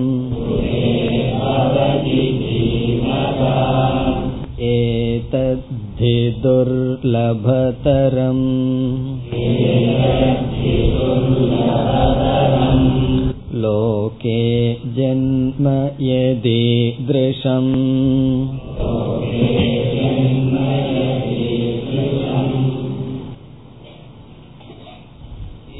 [4.71, 6.15] एतद्धि
[6.45, 8.47] दुर्लभतरम्
[13.64, 14.42] लोके
[14.96, 15.66] जन्म
[16.06, 17.74] यदीदृशम्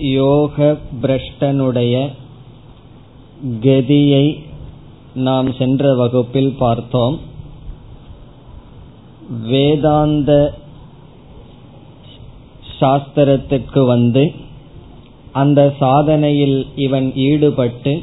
[0.10, 0.58] யோக
[1.02, 1.96] பிரஷ்டனுடைய
[3.62, 4.26] கதியை
[5.20, 7.16] நாம் சென்ற வகுப்பில் பார்த்தோம்
[9.50, 10.32] வேதாந்த
[12.81, 14.33] சாஸ்திரத்திற்கு வந்து
[15.33, 18.03] அந்த சாதனையில் இவன் ஈடுபட்டு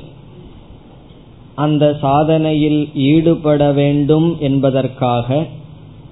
[1.56, 5.46] அந்த சாதனையில் ஈடுபட வேண்டும் என்பதற்காக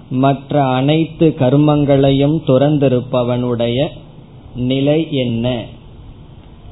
[0.09, 3.87] மற்ற அனைத்து கர்மங்களையும் துறந்திருப்பவனுடைய
[4.55, 5.63] நிலை என்ன?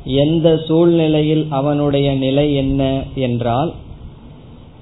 [0.06, 3.74] எந்த சூழ்நிலையில் அவனுடைய நிலை என்ன என்றால்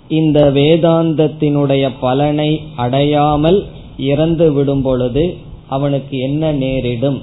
[0.07, 3.65] இந்த வேதாந்தத்தினுடைய பலனை அடையாமல்
[3.97, 5.37] இறந்து விடும் பொழுது
[5.75, 7.19] அவனுக்கு என்ன நேரிடும்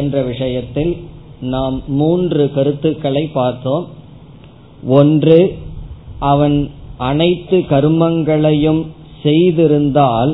[0.00, 0.92] என்ற விஷயத்தில்
[1.54, 3.86] நாம் மூன்று கருத்துக்களை பார்த்தோம்.
[4.98, 5.38] ஒன்று
[6.32, 6.58] அவன்
[7.10, 8.82] அனைத்து கர்மங்களையும்
[9.24, 10.32] செய்திருந்தால்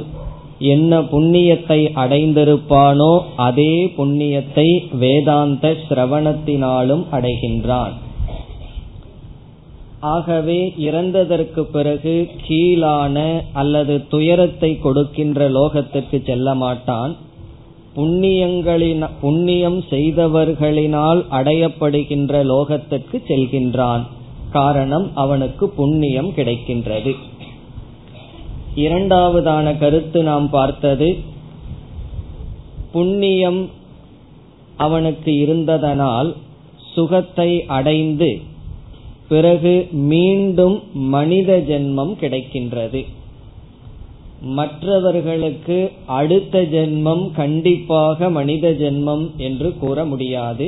[0.75, 3.12] என்ன புண்ணியத்தை அடைந்திருப்பானோ
[3.47, 4.69] அதே புண்ணியத்தை
[5.03, 7.94] வேதாந்த சிரவணத்தினாலும் அடைகின்றான்.
[10.00, 17.16] ஆகவே இறந்ததற்கு பிறகு கீழான அல்லது துயரத்தை கொடுக்கின்ற லோகத்திற்கு செல்ல மாட்டான்.
[17.97, 24.03] புண்ணியங்களின் புண்ணியம் செய்தவர்களினால் அடையப்படுகின்ற லோகத்திற்கு செல்கின்றான்.
[24.50, 27.15] காரணம் அவனுக்கு புண்ணியம் கிடைக்கின்றது.
[28.76, 31.16] இரண்டாவதான கருத்து நாம் பார்த்தது
[32.93, 33.70] புண்ணியம்
[34.76, 36.34] அவனுக்கு இருந்ததனால்
[36.94, 38.41] சுகத்தை அடைந்து
[39.28, 43.00] பிறகு மீண்டும் மனித ஜென்மம் கிடைக்கின்றது.
[44.41, 50.66] மற்றவர்களுக்கு அடுத்த ஜென்மம் கண்டிப்பாக மனித ஜென்மம் என்று கூற முடியாது.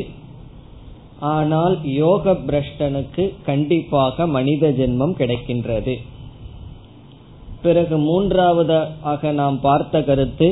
[1.21, 5.95] ஆனால் யோக பிரஷ்டனுக்கு கண்டிப்பாக மனித ஜென்மம் கிடைக்கின்றது.
[7.63, 10.49] பிறகு மூன்றாவதாக நாம் பார்த்த கருத்து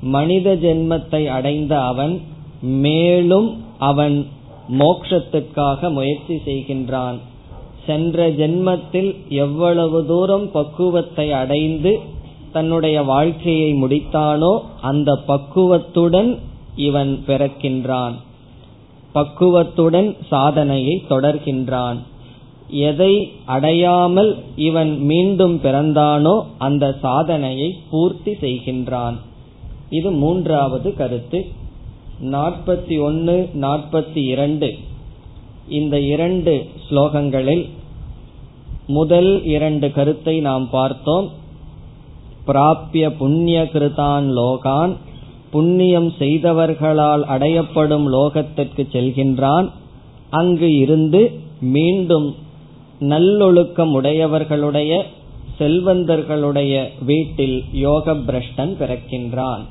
[0.00, 2.14] மனித ஜென்மத்தை அடைந்த அவன்
[2.60, 3.48] மேலும்
[3.78, 4.26] அவன்
[4.78, 7.18] மோக்ஷத்துக்காக முயற்சி செய்கின்றான்.
[7.88, 11.92] சென்ற ஜென்மத்தில் எவ்வளவு தூரம் பக்குவத்தை அடைந்து
[12.52, 16.30] தன்னுடைய வாழ்க்கையை முடித்தானோ அந்த பக்குவத்துடன்
[16.88, 18.16] இவன் பிறக்கின்றான்.
[19.12, 21.98] பக்குவத்துடன் சாதனையை தொடர்கின்றான்.
[22.86, 23.12] எதை
[23.46, 24.30] அடையாமல்
[24.68, 29.16] இவன் மீண்டும் பிறந்தானோ அந்த சாதனையை பூர்த்தி செய்கின்றான்.
[29.90, 31.40] இது மூன்றாவது கருத்து.
[32.34, 34.70] நாற்பத்தி ஒன்று நாற்பத்தி இரண்டு.
[35.68, 36.52] இந்த இரண்டு
[36.86, 37.64] ஸ்லோகங்களில்
[38.88, 41.30] முதல் இரண்டு கருத்தை நாம் பார்த்தோம்.
[42.46, 44.96] பிராபிய புண்ணிய கிருதான் லோகான்.
[45.50, 49.70] புண்ணியம் செய்தவர்களால் அடையப்படும் லோகத்திற்கு செல்கின்றான்.
[50.30, 52.34] அங்கு இருந்து மீண்டும்
[52.98, 55.02] நல்லொழுக்கம் உடையவர்களுடைய
[55.58, 59.64] செல்வந்தர்களுடைய வீட்டில் யோக பிரஷ்டன் பிறக்கின்றான்.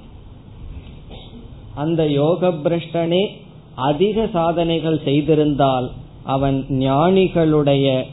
[1.76, 3.28] அந்த யோக பிரஷ்டனே
[3.76, 5.88] அதிக சாதனைகள் செய்திருந்தால்
[6.24, 8.06] அவன் ஞானிகளுடைய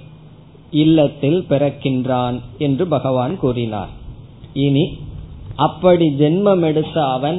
[0.75, 3.93] இல்லத்தில் பிறக்கின்றான் என்று பகவான் கூறினார்.
[4.55, 4.85] இனி
[5.57, 7.39] அப்படி ஜென்மம் எடுத்த அவன்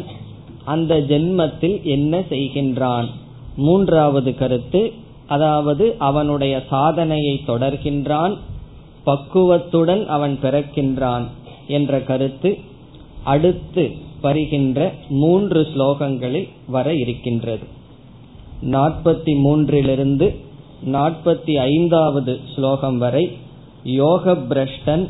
[0.66, 3.07] அந்த ஜென்மத்தில் என்ன செய்கின்றான்?
[3.57, 4.81] மூன்றாவது கருத்து
[5.28, 8.34] அதாவது அவனுடைய சாதனையை தொடர்கின்றான்
[9.06, 11.25] பக்குவத்துடன் அவன் பிறக்கின்றான்
[11.68, 12.51] என்ற கருத்து
[13.24, 13.85] அடுத்து
[14.22, 14.79] வருகின்ற
[15.09, 17.65] மூன்று ஸ்லோகங்களில் வர இருக்கின்றது.
[18.74, 20.27] நாற்பத்தி மூன்றிலிருந்து
[20.86, 23.38] நாற்பத்தி ஐந்தாவது ஸ்லோகம் வரை
[23.84, 25.08] யோக பிரஷ்டன்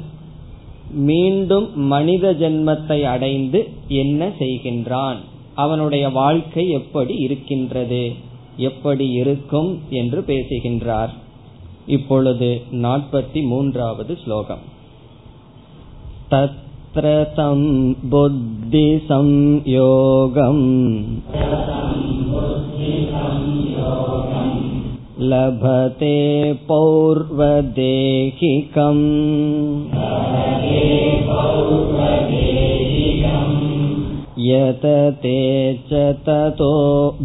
[0.91, 5.15] மீண்டும் மனித ஜென்மத்தை அடைந்து என்ன செய்கின்றான்?
[5.55, 8.13] அவனுடைய வாழ்க்கை எப்படி இருக்கின்றது?
[8.57, 11.13] எப்படி இருக்கும் என்று பேசுகின்றார்.
[11.87, 14.73] இப்பொழுது நாற்பத்தி மூன்றாவது ஸ்லோகம்.
[16.31, 19.13] तत्र तं बुद्धिसंयोगम्
[25.32, 26.16] लभते
[26.68, 27.60] पौर्वदेहिकम्
[34.46, 35.38] यतते
[35.90, 36.72] च ततो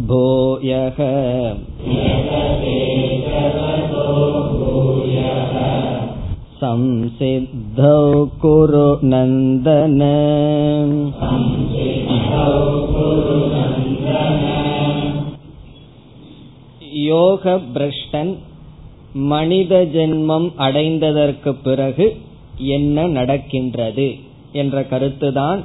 [0.08, 0.98] भूयः
[6.60, 8.02] संसिद्धौ
[8.42, 10.00] कुरु नन्दन
[17.11, 18.31] யோக பிரஷ்டன்
[19.29, 22.05] மனித ஜென்மம் அடைந்ததற்கு பிறகு
[22.75, 24.07] என்ன நடக்கின்றது
[24.53, 25.59] என்ற கருத்துதான்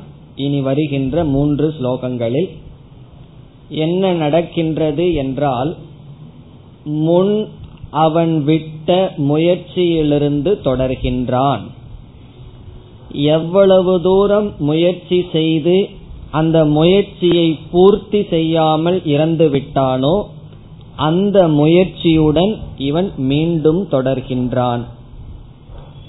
[0.45, 2.51] இனி வருகின்ற மூன்று ஸ்லோகங்களில்.
[3.83, 5.71] என்ன நடக்கின்றது என்றால்
[7.07, 7.35] முன்
[8.05, 8.89] அவன் விட்ட
[9.29, 11.65] முயற்சியிலிருந்து தொடர்கின்றான்.
[13.35, 15.77] எவ்வளவு தூரம் முயற்சி செய்து
[16.31, 20.17] அந்த முயற்சியை பூர்த்தி செய்யாமல் இறந்து விட்டானோ
[20.97, 24.81] அந்த முயற்சியுடன் இவன் மீண்டும் தொடர்கின்றான்.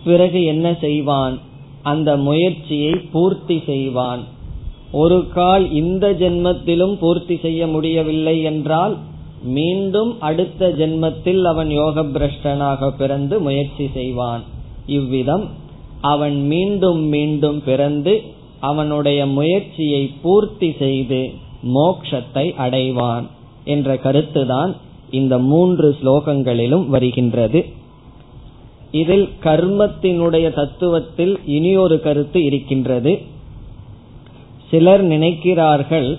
[0.04, 1.39] பிறகு என்ன செய்வான்?
[1.84, 4.19] அந்த முயற்சியை பூர்த்தி செய்வான்.
[4.92, 8.98] ஒரு கால் இந்த ஜென்மத்திலும் பூர்த்தி செய்ய முடியவில்லை என்றால்
[9.44, 14.44] மீண்டும் அடுத்த ஜென்மத்தில் அவன் யோக பிரஷ்டனாக பிறந்து முயற்சி செய்வான்.
[14.86, 15.45] இவ்விதம்
[16.01, 18.22] அவன் மீண்டும் மீண்டும் பிறந்து
[18.60, 21.31] அவனுடைய முயற்சியை பூர்த்தி செய்து
[21.63, 23.28] மோக்ஷத்தை அடைவான்.
[23.68, 24.72] என்ற கருத்துதான்
[25.12, 27.62] இந்த மூன்று ஸ்லோகங்களிலும் வருகின்றது.
[28.92, 33.14] இதில் கர்மத்தினுடைய தத்துவத்தில் இனியொரு கருத்து இருக்கின்றது.
[34.72, 36.10] சிலர் நினைக்கிறார்கள்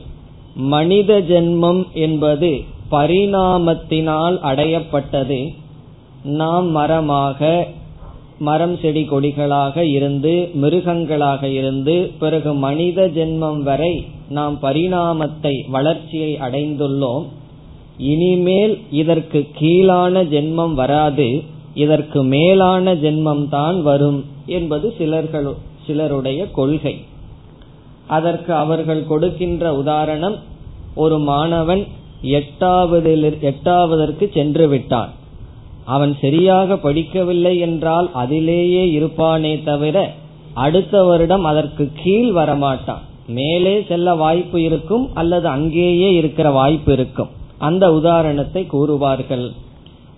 [0.55, 2.50] மனித ஜென்மம் என்பது
[2.91, 5.41] பரிணாமத்தினால் அடையப்பட்டது.
[6.23, 7.41] நாம் மரமாக
[8.39, 13.95] மரம் செடி கொடிகளாக இருந்து மிருகங்களாக இருந்து பிறகு மனித ஜென்மம் வரை
[14.29, 17.25] நாம் பரிணாமத்தை வளர்ச்சியை அடைந்துள்ளோம்.
[17.99, 21.29] இனிமேல் இதற்கு கீழான ஜென்மம் வராது
[21.75, 25.49] இதற்கு மேலான ஜென்மம் தான் வரும் என்பது சிலர்கள்
[25.87, 26.95] சிலருடைய கொள்கை.
[28.06, 30.37] அதற்கு அவர்கள் கொடுக்கின்ற உதாரணம்
[30.95, 31.83] ஒரு மாணவன்
[32.23, 35.12] எட்டாவது எட்டாவதற்கு சென்று விட்டான்.
[35.85, 39.97] அவன் சரியாக படிக்கவில்லை என்றால் அதிலேயே இருப்பானே தவிர
[40.55, 43.03] அடுத்த வருடம் அதற்கு கீழ் வரமாட்டான்.
[43.27, 47.31] மேலே செல்ல வாய்ப்பு இருக்கும் அல்லது அங்கேயே இருக்கிற வாய்ப்பு இருக்கும்.
[47.59, 49.47] அந்த உதாரணத்தை கூறுவார்கள்.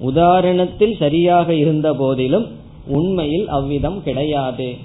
[0.01, 2.47] உதாரணத்தில் சரியாக இருந்த போதிலும்
[2.87, 4.77] உண்மையில் அவ்விதம் கிடையாது.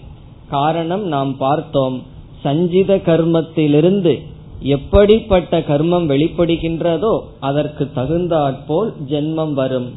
[0.50, 2.04] காரணம் நாம் பார்த்தோம்.
[2.42, 4.13] சஞ்சித கர்மத்திலிருந்து
[4.60, 9.90] எப்படிப்பட்ட கர்மம் வெளிப்படுகின்றதோ அதற்கு தகுந்தாற்போல் ஜென்மம் வரும்.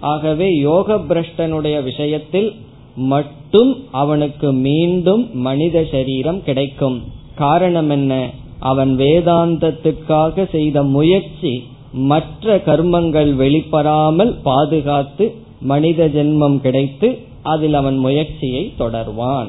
[0.00, 2.54] ஆகவே யோக பிரஷ்டனுடைய விஷயத்தில்
[2.96, 7.00] மட்டும் அவனுக்கு மீண்டும் மனித சரீரம் கிடைக்கும்.
[7.34, 8.30] காரணம் என்ன?
[8.58, 19.48] அவன் வேதாந்தத்துக்காக செய்த முயற்சி மற்ற கர்மங்கள் வெளிப்படாமல் பாதுகாத்து மனித ஜென்மம் கிடைத்து அதில் அவன் முயற்சியை தொடர்வான்.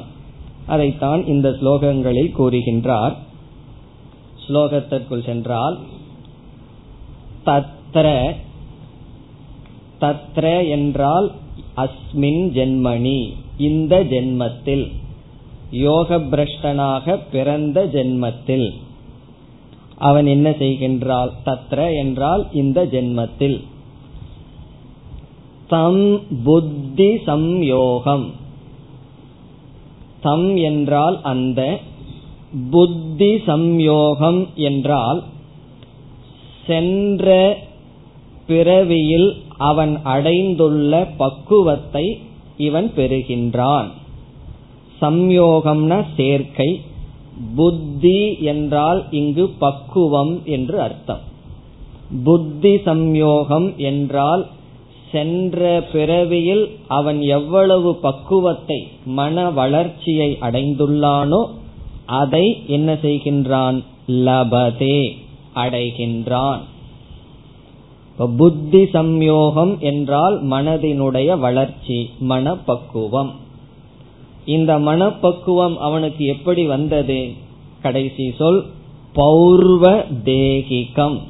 [0.66, 3.14] அதைத்தான் இந்த ஸ்லோகங்களில் கூறுகின்றார்.
[4.48, 5.78] ஸ்லோகத்திற்குள் சென்றால்
[7.44, 8.34] தத்ர
[10.00, 11.32] தத்ர என்றால்
[11.76, 14.90] அஸ்மின் ஜென்மணி இந்த ஜென்மத்தில்
[15.70, 18.74] யோக பிரஷ்டனாக பிறந்த ஜென்மத்தில்.
[20.02, 23.58] அவன் என்ன செய்கின்றால் தத்ர என்றால் இந்த ஜென்மத்தில்.
[25.68, 26.04] தம்
[26.44, 28.26] புத்தி சம்யோகம்.
[30.20, 31.60] தம் என்றால் அந்த
[32.70, 35.20] புத்தி சம்யோகம் என்றால்
[36.66, 37.26] சென்ற
[38.46, 39.30] பிறவியில்
[39.70, 42.06] அவன் அடைந்துள்ள பக்குவத்தை
[42.56, 43.88] இவன் பெறுகின்றான்.
[45.00, 46.70] சம்யோகம்னா சேர்க்கை
[47.54, 51.22] புத்தி என்றால் இங்கு பக்குவம் என்று அர்த்தம்.
[52.24, 54.46] புத்தி சம்யோகம் என்றால்
[55.12, 61.40] சென்ற பிறவியில் அவன் எவ்வளவு பக்குவத்தை மன வளர்ச்சியை அடைந்துள்ளானோ
[62.06, 63.78] அதை என்ன செய்கின்றான்?
[64.08, 65.00] லபதே
[65.54, 66.60] அடைகின்றான்.
[68.36, 73.30] புத்தி சம்யோகம் என்றால் மனதினுடைய வளர்ச்சி மனப்பக்குவம்.
[74.44, 77.30] இந்த மனப்பக்குவம் அவனுக்கு எப்படி வந்தது?
[77.82, 78.64] கடைசி சொல்
[79.12, 81.20] பௌர்வ தேகிகம்.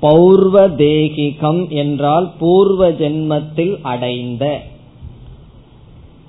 [0.00, 4.62] பௌர்வ தேகிகம் என்றால் பூர்வ ஜென்மத்தில் அடைந்த.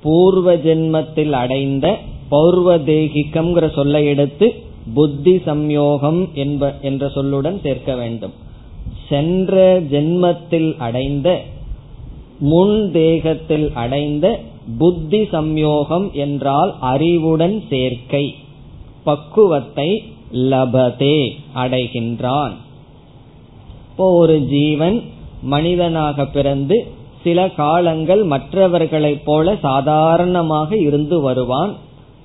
[0.01, 4.53] பூர்வ ஜென்மத்தில் அடைந்த பௌர்வ தேகிகம் சொல்லை எடுத்து
[4.93, 8.33] புத்தி சம்யோகம் என்ப என்ற சொல்லுடன் சேர்க்க வேண்டும்.
[9.09, 11.41] சென்ற ஜென்மத்தில் அடைந்த
[12.39, 14.39] முன் தேகத்தில் அடைந்த
[14.77, 18.35] புத்தி சம்யோகம் என்றால் அறிவுடன் சேர்க்கை
[19.03, 20.03] பக்குவத்தை
[20.33, 22.51] லபதே அடைகின்றான்.
[23.89, 25.01] இப்போ ஒரு ஜீவன்
[25.41, 26.87] மனிதனாக பிறந்து
[27.23, 31.75] சில காலங்கள் மற்றவர்களைப் போல சாதாரணமாக இருந்து வருவான்.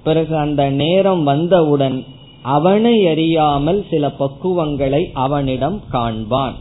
[0.02, 2.04] பிறகு அந்த நேரம் வந்தவுடன்
[2.42, 6.56] அவனை அறியாமல் சில பக்குவங்களை அவனிடம் காண்பான்.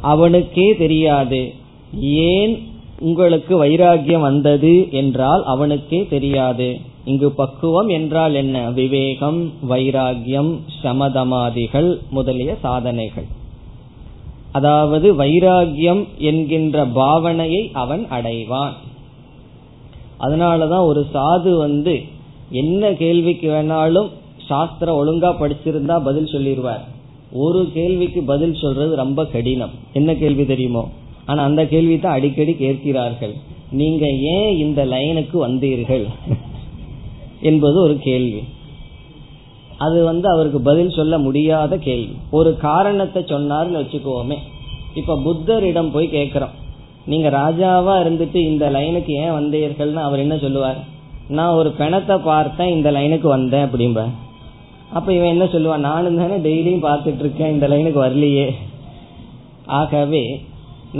[0.00, 1.52] அவனுக்கே தெரியாது
[2.00, 2.62] ஏன்
[3.00, 6.80] உங்களுக்கு வைராகியம் வந்தது என்றால் அவனுக்கே தெரியாது.
[7.04, 8.70] இங்கு பக்குவம் என்றால் என்ன?
[8.70, 13.24] விவேகம் வைராகியம் சமதமாதிகள் முதலிய சாதனைகள்.
[14.52, 18.72] அதாவது வைராகியம் என்கின்ற பாவனையை அவன் அடைவான்.
[20.20, 22.02] அதனாலதான் ஒரு சாது வந்து
[22.50, 24.08] என்ன கேள்விக்கு வேணாலும்
[24.46, 26.84] சாஸ்திரம் ஒழுங்கா படிச்சிருந்தா பதில் சொல்லிடுவார்
[27.32, 29.70] ஒரு கேள்விக்கு பதில் சொல்றது ரொம்ப கடினம்.
[29.92, 30.88] என்ன கேள்வி தெரியுமோ?
[31.26, 33.34] ஆனா அந்த கேள்வி தான் அடிக்கடி கேட்கிறார்கள்.
[33.70, 36.04] நீங்க ஏன் இந்த லைனுக்கு வந்தீர்கள்?
[37.40, 38.42] என்பது ஒரு கேள்வி.
[39.78, 42.16] அது வந்து அவருக்கு பதில் சொல்ல முடியாத கேள்வி.
[42.30, 44.36] ஒரு காரணத்தை சொன்னார்னு வச்சுக்கோமே.
[44.94, 46.54] இப்ப புத்தரிடம் போய் கேட்கிறோம்.
[47.06, 50.78] நீங்க ராஜாவா இருந்துட்டு இந்த லைனுக்கு ஏன் வந்தீர்கள்னு அவர் என்ன சொல்லுவார்?
[51.28, 54.04] நான் ஒரு பிணத்தை பார்த்தேன் இந்த லைனுக்கு வந்தேன் அப்படிம்ப.
[54.92, 55.86] அப்ப இவன் என்ன சொல்லுவான்?
[55.90, 58.50] நானும் தானே டெய்லியும் பார்த்துட்டு இருக்கேன் இந்த லைனுக்கு வரலையே.
[59.66, 60.40] ஆகவே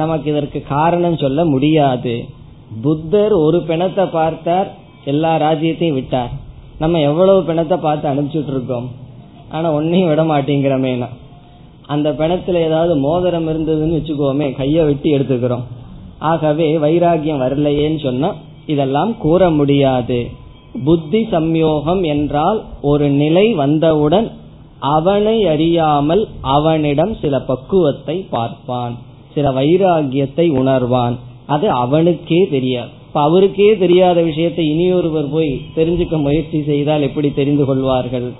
[0.00, 2.14] நமக்கு இதற்கு காரணம் சொல்ல முடியாது.
[2.82, 4.68] புத்தர் ஒரு பிணத்தை பார்த்தார்
[5.04, 6.32] எல்லா ராஜ்யத்தையும் விட்டார்.
[6.78, 8.88] நம்ம எவ்வளவு பிணத்தை பார்த்து அனுப்பிச்சுட்டு இருக்கோம்
[9.50, 11.08] ஆனா ஒன்னையும் விட மாட்டேங்கிறமேனா
[11.94, 15.64] அந்த பிணத்துல ஏதாவது மோதிரம் இருந்ததுன்னு வச்சுக்கோமே கைய வெட்டி எடுத்துக்கிறோம்.
[16.30, 18.30] ஆகவே வைராகியம் வரலையேன்னு சொன்னா
[18.66, 20.18] இதெல்லாம் கூற முடியாது.
[20.84, 22.58] புத்தி சம்யோகம் என்றால்
[22.90, 24.28] ஒரு நிலை வந்தவுடன்
[24.94, 26.22] அவனை அறியாமல்
[26.56, 28.96] அவனிடம் சில பக்குவத்தை பார்ப்பான்.
[29.36, 31.16] சில வைராகியத்தை உணர்வான்.
[31.46, 32.90] அது அவனுக்கே தெரியாது.
[33.06, 38.32] இப்ப அவருக்கே தெரியாத விஷயத்தை இனியொருவர் போய் தெரிஞ்சுக்க முயற்சி செய்தால் எப்படி தெரிந்து கொள்வார்கள்?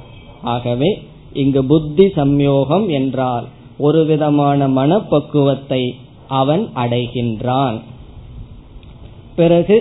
[0.42, 0.90] ஆகவே
[1.32, 3.46] இங்கு புத்தி சம்யோகம் என்றால்
[3.78, 5.94] ஒரு விதமான மனப்பக்குவத்தை
[6.28, 7.78] அவன் அடைகின்றான்.
[9.36, 9.76] பிறகு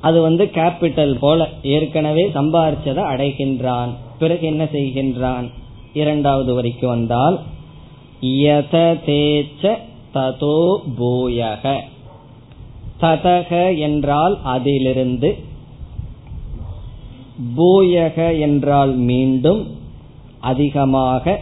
[0.00, 3.92] அது வந்து கேபிட்டல் போல ஏற்கனவே சம்பாரிச்சதை அடைகின்றான்.
[4.18, 5.46] பிறகு என்ன செய்கின்றான்?
[5.92, 7.36] இரண்டாவது வரைக்கும் வந்தால்
[10.14, 10.58] ததோ
[10.98, 11.64] பூயக.
[13.00, 15.30] ததக என்றால் அதிலிருந்து
[17.56, 19.62] பூயக என்றால் மீண்டும்
[20.40, 21.34] அதிகமாக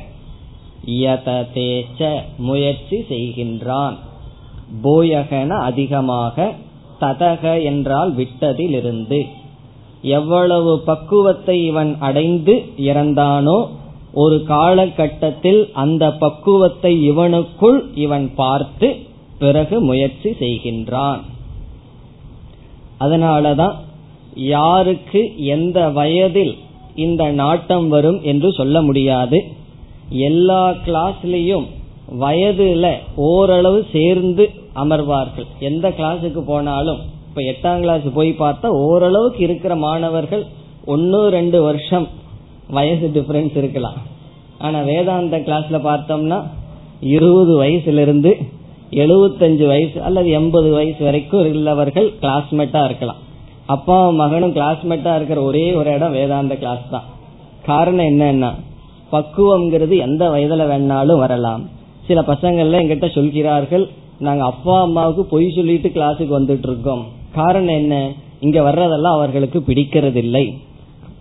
[1.03, 2.01] யததேச்ச
[2.39, 3.97] முயற்சி செய்கின்றான்.
[4.83, 6.37] பூயகன அதிகமாக
[7.01, 9.21] ததக என்றால் விட்டதிலிருந்து.
[10.11, 13.59] எவ்வளவு பக்குவத்தை இவன் அடைந்து இறந்தானோ
[14.13, 18.89] ஒரு காலகட்டத்தில் அந்த பக்குவத்தை இவனுக்குள் இவன் பார்த்து
[19.39, 21.21] பிறகு முயற்சி செய்கின்றான்.
[23.01, 23.77] அதனாலதான்
[24.35, 26.55] யாருக்கு எந்த வயதில்
[26.95, 29.39] இந்த நாட்டம் வரும் என்று சொல்ல முடியாது.
[30.09, 31.67] எல்லா கிளாஸ்லயும்
[32.21, 35.49] வயதுல ஓரளவு சேர்ந்து அமர்வார்கள்.
[35.61, 40.45] எந்த கிளாஸுக்கு போனாலும் இப்ப எட்டாம் கிளாஸ் போய் பார்த்தா ஓரளவுக்கு இருக்கிற மாணவர்கள்
[40.85, 42.09] ஒன்னு ரெண்டு வருஷம்
[42.77, 43.99] வயசு டிஃபரன்ஸ் இருக்கலாம்.
[44.67, 46.39] ஆனா வேதாந்த கிளாஸ்ல பார்த்தோம்னா
[47.15, 48.33] இருபது வயசுல இருந்து
[49.05, 53.21] எழுபத்தஞ்சு வயசு அல்லது எண்பது வயசு வரைக்கும் உள்ளவர்கள் கிளாஸ்மேட்டா இருக்கலாம்.
[53.75, 57.07] அப்பா மகனும் கிளாஸ்மேட்டா இருக்கிற ஒரே ஒரு இடம் வேதாந்த கிளாஸ் தான்.
[57.69, 58.51] காரணம் என்னன்னா
[59.15, 61.63] பக்குவம்ங்கிறது எந்த வயதுல வேணாலும் வரலாம்.
[62.07, 63.85] சில பசங்கள்ல எங்கிட்ட சொல்கிறார்கள்
[64.27, 67.03] நாங்க அப்பா அம்மாவுக்கு பொய் சொல்லிட்டு கிளாஸுக்கு வந்துட்டு இருக்கோம்
[67.39, 67.95] காரணம் என்ன?
[68.47, 70.45] இங்க வர்றதெல்லாம் அவர்களுக்கு பிடிக்கிறதில்லை.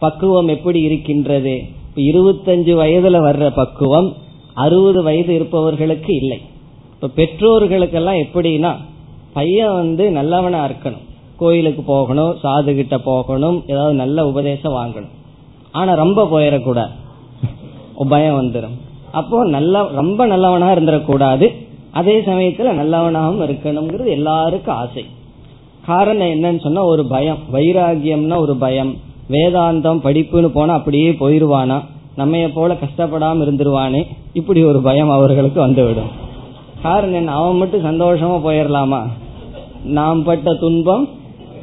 [0.01, 1.53] பக்குவம் எப்படி இருக்கின்றது?
[1.87, 4.09] இப்ப இருபத்தஞ்சு வயதுல வர்ற பக்குவம்
[4.53, 6.39] அறுபது வயது இருப்பவர்களுக்கு இல்லை.
[6.93, 8.71] இப்ப பெற்றோர்களுக்கெல்லாம் எப்படின்னா
[9.33, 11.05] பையன் வந்து நல்லவனா இருக்கணும்.
[11.37, 15.13] கோயிலுக்கு போகணும் சாது கிட்ட போகணும் ஏதாவது நல்ல உபதேசம் வாங்கணும்.
[15.71, 16.93] ஆனா ரொம்ப போயிடக்கூடாது.
[18.09, 18.77] பயம் வந்துடும்
[19.11, 21.45] அப்போ நல்ல ரொம்ப நல்லவனா இருந்துடக்கூடாது.
[21.91, 25.05] அதே சமயத்துல நல்லவனாகவும் இருக்கணுங்கிறது எல்லாருக்கும் ஆசை.
[25.85, 27.37] காரணம் என்னன்னு சொன்னா ஒரு பயம்.
[27.53, 28.93] வைராகியம்னா ஒரு பயம்.
[29.31, 31.77] வேதாந்தம் படிப்புன்னு போனா அப்படியே போயிருவானா?
[32.17, 34.07] நம்மைய போல கஷ்டப்படாம இருந்துருவானே?
[34.33, 36.11] இப்படி ஒரு பயம் அவர்களுக்கு வந்துவிடும்.
[36.81, 37.31] காரணம் என்ன?
[37.31, 39.01] அவன் மட்டும் சந்தோஷமா போயிடலாமா
[39.83, 41.09] நாம் பட்ட துன்பம்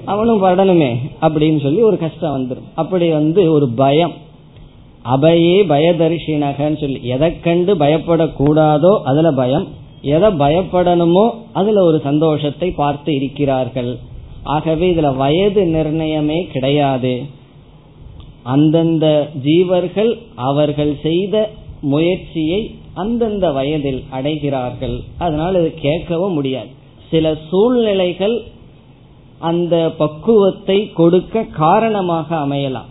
[0.04, 4.12] அவனும் படணுமே அப்படின்னு சொல்லி ஒரு கஷ்டம் வந்துடும் அப்படி வந்து ஒரு பயம்.
[5.04, 9.66] அபயே பயதரிசினகன்னு சொல்லி எதை கண்டு பயப்படக்கூடாதோ அதுல பயம்.
[10.02, 13.98] எதை பயப்படணுமோ அதுல ஒரு சந்தோஷத்தை பார்த்து இருக்கிறார்கள்.
[14.42, 17.22] ஆகவே இதுல வயது நிர்ணயமே கிடையாது.
[18.54, 19.06] அந்தந்த
[19.46, 20.12] ஜீவர்கள்
[20.48, 21.34] அவர்கள் செய்த
[21.92, 22.60] முயற்சியை
[23.02, 24.96] அந்தந்த வயதில் அடைகிறார்கள்.
[25.24, 26.70] அதனால் இது கேட்கவும் முடியாது.
[27.10, 28.36] சில சூழ்நிலைகள்
[29.50, 32.88] அந்த பக்குவத்தை கொடுக்க காரணமாக அமையலாம்.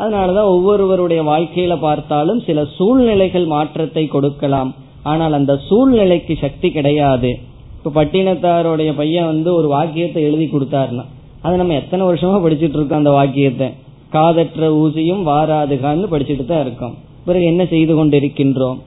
[0.00, 4.70] அதனாலதான் ஒவ்வொருவருடைய வாழ்க்கையில பார்த்தாலும் சில சூழ்நிலைகள் மாற்றத்தை கொடுக்கலாம்.
[5.12, 7.30] ஆனால் அந்த சூழ்நிலைக்கு சக்தி கிடையாது.
[7.78, 11.04] இப்ப பட்டினத்தாருடைய பையன் வந்து ஒரு வாக்கியத்தை எழுதி கொடுத்தாருன்னா
[11.44, 13.68] அது நம்ம எத்தனை வருஷமா படிச்சுட்டு இருக்கோம் அந்த வாக்கியத்தை?
[14.10, 16.94] காதற்ற ஊசியும் வாராதுகான்னு படிச்சுட்டு தான் இருக்கோம்.
[17.24, 18.78] பிறகு என்ன செய்து கொண்டிருக்கின்றோம்?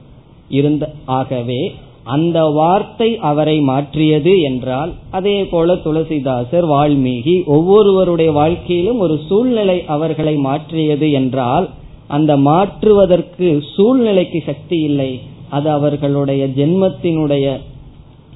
[0.49, 1.61] இருந்த ஆகவே
[2.03, 11.11] அந்த வார்த்தை அவரை மாற்றியது என்றால் அதே போல துளசிதாசர் வால்மீகி ஒவ்வொருவருடைய வாழ்க்கையிலும் ஒரு சூழ்நிலை அவர்களை மாற்றியது
[11.11, 11.69] என்றால்
[12.07, 15.11] அந்த மாற்றுவதற்கு சூழ்நிலைக்கு சக்தி இல்லை.
[15.49, 17.45] அது அவர்களுடைய ஜென்மத்தினுடைய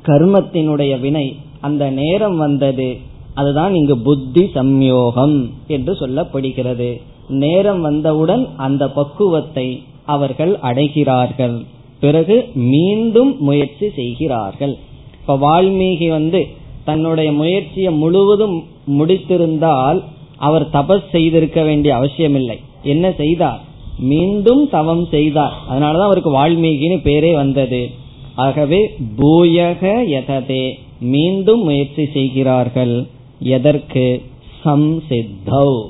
[0.05, 1.35] கர்மத்தினுடைய வினை.
[1.61, 2.97] அந்த நேரம் வந்தது.
[3.33, 7.01] அதுதான் இங்கு புத்தி சம்யோகம் என்று சொல்லப்படுகிறது.
[7.27, 11.65] நேரம் வந்தவுடன் அந்த பக்குவத்தை அவர்கள் அடைகிறார்கள்.
[11.99, 14.77] பிறகு மீண்டும் முயற்சி செய்கிறார்கள்.
[15.19, 16.47] இப்ப வால்மீகி வந்து
[16.85, 20.03] தன்னுடைய முயற்சியை முழுவதும் முடித்திருந்தால்
[20.37, 22.59] அவர் தபஸ் செய்திருக்க வேண்டிய அவசியமில்லை.
[22.83, 23.61] என்ன செய்தார்?
[23.99, 25.53] மீண்டும் தவம் செய்தார்.
[25.71, 27.89] அதனாலதான் அவருக்கு வால்மீகின்னு பேரே வந்தது.
[28.35, 33.07] ஆகவே பூயக எததே மீண்டும் முயற்சி செய்கிறார்கள்.
[33.43, 34.21] எதற்கு?
[34.65, 35.85] சம்சித்தௌ.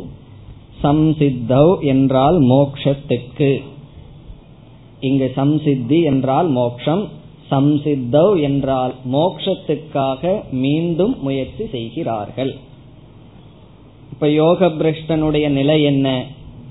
[0.84, 3.62] சம்சித்தௌ என்றால் மோக்ஷத்துக்கு.
[5.00, 7.10] இங்கு சம்சித்தி என்றால் மோக்ஷம்.
[7.52, 12.56] சம்சித்தௌ என்றால் மோக்ஷத்துக்காக மீண்டும் முயற்சி செய்கிறார்கள்.
[14.12, 16.26] இப்ப யோக பிரஷ்டனுடைய நிலை என்ன?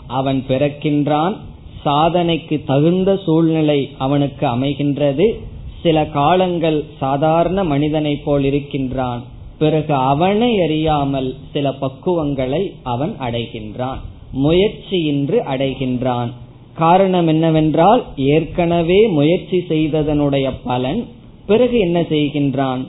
[0.06, 1.36] அவன் பிறக்கின்றான்.
[1.84, 5.38] சாதனைக்கு தகுந்த சூழ்நிலை அவனுக்கு அமைகின்றது.
[5.82, 9.22] சில காலங்கள் சாதாரண மனிதனைப் போல் இருக்கின்றான்.
[9.62, 14.00] பிறகு அவனை அறியாமல் சில பக்குவங்களை அவன் அடைகின்றான்.
[14.44, 16.30] முயற்சியின்றி அடைகின்றான்.
[16.74, 21.00] காரணம் என்னவென்றால் ஏற்கனவே முயற்சி செய்ததனுடைய பலன்
[21.46, 22.82] பிறகு என்ன செய்கின்றான்?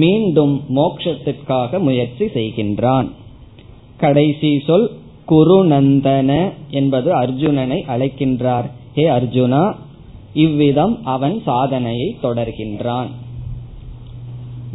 [0.00, 3.08] மீண்டும் மோட்சத்திற்காக முயற்சி செய்கின்றான்.
[3.96, 4.88] கடைசி சொல்
[5.28, 6.30] குருநந்தன
[6.70, 8.68] என்பது அர்ஜுனனை அழைக்கின்றார்.
[8.94, 9.64] ஹே அர்ஜுனா
[10.34, 13.10] இவ்விதம் அவன் சாதனையை தொடர்கின்றான்.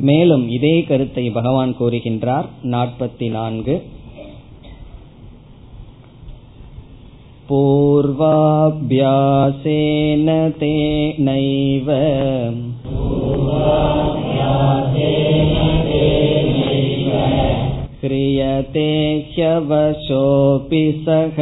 [0.00, 3.74] மேலும் இதே கருத்தை பகவான் கூறுகின்றார் நாற்பத்தி நான்கு
[8.92, 9.08] पूर्वाभ्यासेन
[10.60, 11.88] तेनैव
[18.02, 18.86] क्रियते
[19.32, 21.40] ह्यवशोऽपि सः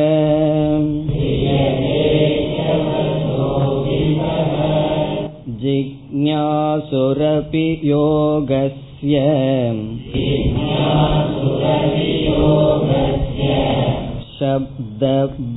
[6.22, 9.14] जिज्ञासुरपि योगस्य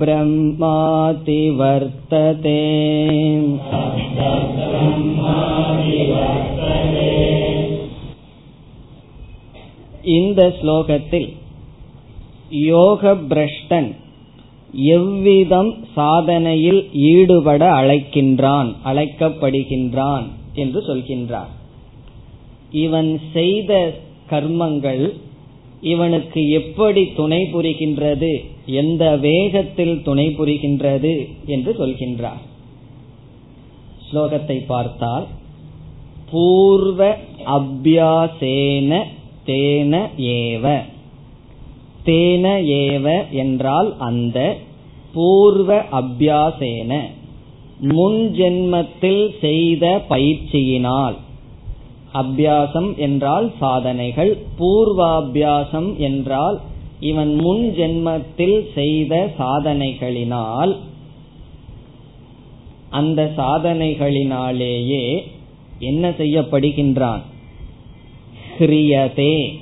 [0.04, 2.60] शब्दब्रह्माति वर्तते
[10.12, 11.28] இந்த ஸ்லோகத்தில்
[12.66, 13.90] யோக பிரஷ்டன்
[14.94, 20.26] எவ்விதம் சாதனையில் ஈடுபட அழைக்கின்றான் அழைக்கப்படுகின்றான்
[20.57, 21.53] என்று சொல்கின்றார்.
[22.71, 23.73] இவன் செய்த
[24.31, 25.13] கர்மங்கள்
[25.81, 28.31] இவனுக்கு எப்படி துணை புரிகின்றது
[28.67, 31.15] எந்த வேகத்தில் துணை புரிகின்றது
[31.47, 32.43] என்று சொல்கின்றார்.
[34.09, 35.27] ஸ்லோகத்தை பார்த்தால்
[36.31, 37.17] பூர்வ
[37.47, 39.03] அபியாசேன
[39.47, 40.65] தேன ஏவ.
[42.05, 42.47] தேன
[42.79, 44.39] ஏவ என்றால் அந்த
[45.13, 46.93] பூர்வ அபியாசேன.
[47.79, 51.15] முன் ஜென்மத்தில் செய்த பயிற்சியினால்.
[52.15, 56.61] அபியாசம் என்றால் சாதனைகள் பூர்வாபியாசம் என்றால்
[57.01, 60.77] இவன் முன் ஜென்மத்தில் செய்த சாதனைகளினால்
[62.91, 65.23] அந்த சாதனைகளினாலேயே
[65.79, 67.21] என்ன செய்யப்படுகின்றான்?
[68.59, 69.59] ஹிரியதே.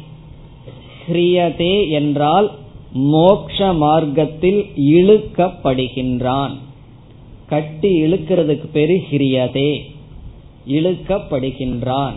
[1.09, 2.51] ஹிரியதே என்றால்
[2.93, 6.53] மோக்ஷ மார்க்கத்தில் இழுக்கப்படுகின்றான்.
[7.47, 9.81] கட்டி இழுக்கிறதுக்கு பேரு ஹிரியதே.
[10.69, 12.13] இழுக்கப்படுகின்றான்.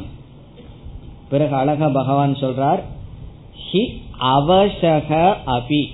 [1.30, 2.80] பிறகு அழக பகவான் சொல்றார்
[3.72, 3.88] ஹி
[4.20, 5.86] அவசக அபி.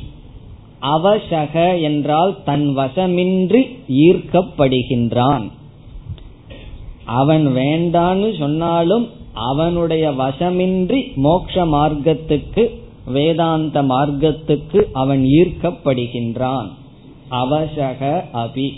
[0.81, 5.51] அவசக என்றால் தன் வசமின்றி ஈர்க்கப்படுகின்றான்.
[7.05, 12.69] அவன் வேண்டான்னு சொன்னாலும் அவனுடைய வசமின்றி மோக்ஷ மார்க்கத்துக்கு
[13.05, 16.67] வேதாந்த மார்க்கத்துக்கு அவன் ஈர்க்கப்படுகின்றான்.
[17.31, 18.71] அவசக அபி.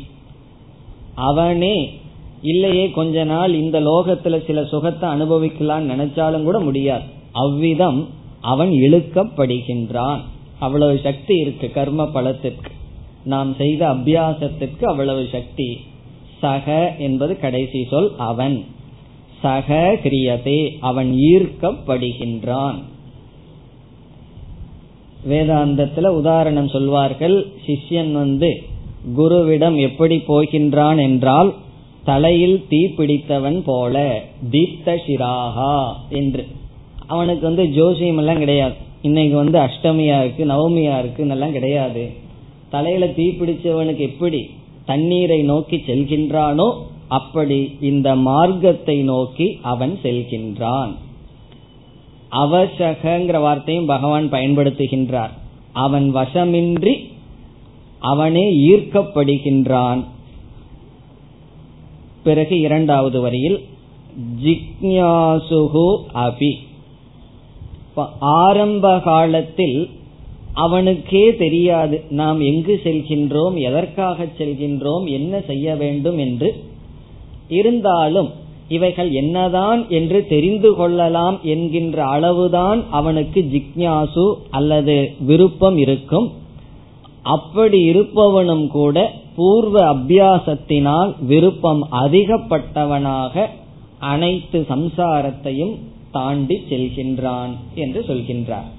[1.16, 1.98] அவனே
[2.42, 7.04] இல்லையே கொஞ்ச நாள் இந்த லோகத்துல சில சுகத்தை அனுபவிக்கலாம்னு நினைச்சாலும் கூட முடியாது.
[7.32, 8.10] அவ்விதம்
[8.42, 10.20] அவன் இழுக்கப்படுகின்றான்.
[10.60, 12.72] அவ்வளவு சக்தி இருக்கு கர்ம பலத்திற்கு.
[13.24, 15.78] நாம் செய்த அபியாசத்திற்கு அவ்வளவு சக்தி.
[16.42, 18.66] சக என்பது கடைசி சொல் அவன்.
[19.42, 22.76] சக கிரியதே அவன் ஈர்க்கப்படுகின்றான்.
[25.30, 28.64] வேதாந்தத்துல உதாரணம் சொல்வார்கள் சிஷ்யன் வந்து
[29.18, 31.54] குருவிடம் எப்படி போகின்றான் என்றால்
[32.04, 35.76] தலையில் தீ பிடித்தவன் போல தீப்த சிராகா
[36.10, 36.46] என்று.
[37.08, 38.74] அவனுக்கு வந்து ஜோசியம் எல்லாம் கிடையாது.
[39.02, 42.04] இன்னைக்கு வந்து அஷ்டமியா இருக்கு நவமியா இருக்குன்னெல்லாம் எல்லாம் கிடையாது.
[42.70, 44.50] தலையில தீ பிடிச்சவனுக்கு எப்படி
[44.86, 46.74] தண்ணீரை நோக்கி செல்கின்றானோ
[47.08, 50.92] அப்படி இந்த மார்க்கத்தை நோக்கி அவன் செல்கின்றான்.
[52.32, 55.34] அவசகங்கிற வார்த்தையும் பகவான் பயன்படுத்துகின்றார்.
[55.74, 56.94] அவன் வசமின்றி
[58.00, 60.04] அவனே ஈர்க்கப்படுகின்றான்.
[62.24, 63.66] பிறகு இரண்டாவது வரியில்
[64.44, 66.54] ஜிக்ஞாசுகு அபி.
[68.20, 69.90] ஆரம்ப காலத்தில்
[70.54, 76.64] அவனுக்கே தெரியாது நாம் எங்கு செல்கின்றோம் எதற்காக செல்கின்றோம் என்ன செய்ய வேண்டும் என்று.
[77.50, 78.30] இருந்தாலும்
[78.68, 86.34] இவைகள் என்னதான் என்று தெரிந்து கொள்ளலாம் என்கின்ற அளவுதான் அவனுக்கு ஜிக்ஞாசு அல்லது விருப்பம் இருக்கும்.
[87.26, 88.98] அப்படி இருப்பவனும் கூட
[89.36, 93.46] பூர்வ அபியாசத்தினால் விருப்பம் அதிகப்பட்டவனாக
[94.00, 95.76] அனைத்து சம்சாரத்தையும்
[96.12, 98.70] தாண்டி செல்கின்றான் என்று சொல்கின்றார்.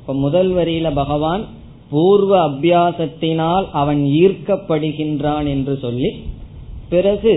[0.00, 1.42] இப்ப முதல் வரியில பகவான்
[1.90, 6.10] பூர்வ அபியாசத்தினால் அவன் ஈர்க்கப்படுகின்றான் என்று சொல்லி
[6.88, 7.34] பிறகு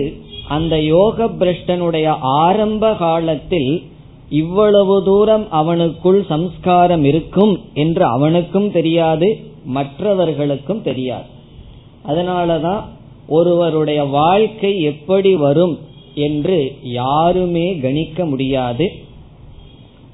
[0.48, 3.72] அந்த யோக பிரஷ்டனுடைய ஆரம்ப காலத்தில்
[4.28, 9.28] இவ்வளவு தூரம் அவனுக்குள் சம்ஸ்காரம் இருக்கும் என்று அவனுக்கும் தெரியாது
[9.64, 11.24] மற்றவர்களுக்கும் தெரியாது.
[12.06, 12.82] அதனாலதான்
[13.28, 15.78] ஒருவருடைய வாழ்க்கை எப்படி வரும்
[16.14, 18.92] என்று யாருமே கணிக்க முடியாது.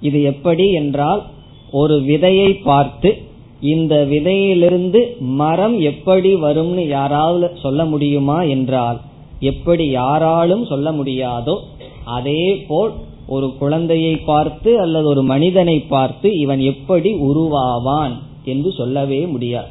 [0.00, 1.22] இது எப்படி என்றால்
[1.70, 3.28] ஒரு விதையை பார்த்து
[3.60, 9.00] இந்த விதையிலிருந்து மரம் எப்படி வரும்னு யாராவது சொல்ல முடியுமா என்றால்
[9.40, 11.56] எப்படி யாராலும் சொல்ல முடியாதோ
[12.04, 12.92] அதே போல்
[13.26, 19.68] ஒரு குழந்தையை பார்த்து அல்லது ஒரு மனிதனை பார்த்து இவன் எப்படி உருவாவான் என்று சொல்லவே முடியாது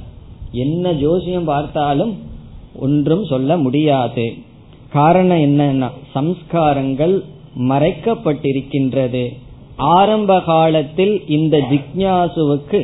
[0.51, 2.13] என்ன ஜோசியம் பார்த்தாலும்
[2.79, 4.33] ஒன்றும் சொல்ல முடியாது.
[4.91, 7.23] காரணம் என்னன்னா சம்ஸ்காரங்கள்
[7.69, 9.27] மறைக்கப்பட்டிருக்கின்றது.
[9.75, 12.79] ஆரம்ப காலத்தில் இந்த ஜிக்ஞாசுவுக்கு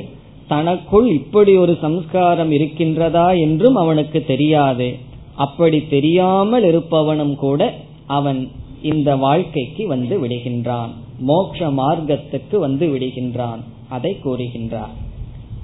[0.48, 4.90] தனக்குள் இப்படி ஒரு சம்ஸ்காரம் இருக்கின்றதா என்றும் அவனுக்கு தெரியாது.
[5.36, 7.74] அப்படி தெரியாமல் இருப்பவனும் கூட
[8.06, 10.92] அவன் இந்த வாழ்க்கைக்கு வந்து விடுகின்றான்.
[11.20, 13.64] மோக்ஷ மார்க்கத்துக்கு வந்து விடுகின்றான்.
[13.90, 14.94] அதை கூறுகின்றான்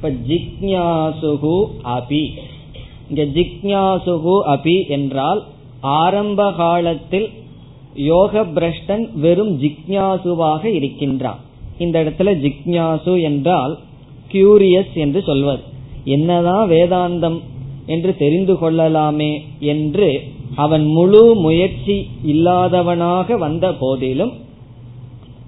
[0.04, 2.30] இப்ப ஜிக்ஞாசுகு அபி.
[3.10, 5.44] இங்க ஜிக்ஞாசுகு அபி என்றால்
[5.82, 7.30] ஆரம்ப காலத்தில்
[7.96, 11.40] யோக பிரஷ்டன் வெறும் ஜிக்ஞாசுவாக இருக்கின்றான்.
[11.78, 13.80] இந்த இடத்துல ஜிக்ஞாசு என்றால்
[14.32, 15.62] கியூரியஸ் என்று சொல்வது.
[16.04, 17.40] என்னதான் வேதாந்தம்
[17.86, 20.22] என்று தெரிந்து கொள்ளலாமே என்று
[20.56, 24.34] அவன் முழு முயற்சி இல்லாதவனாக வந்த போதிலும்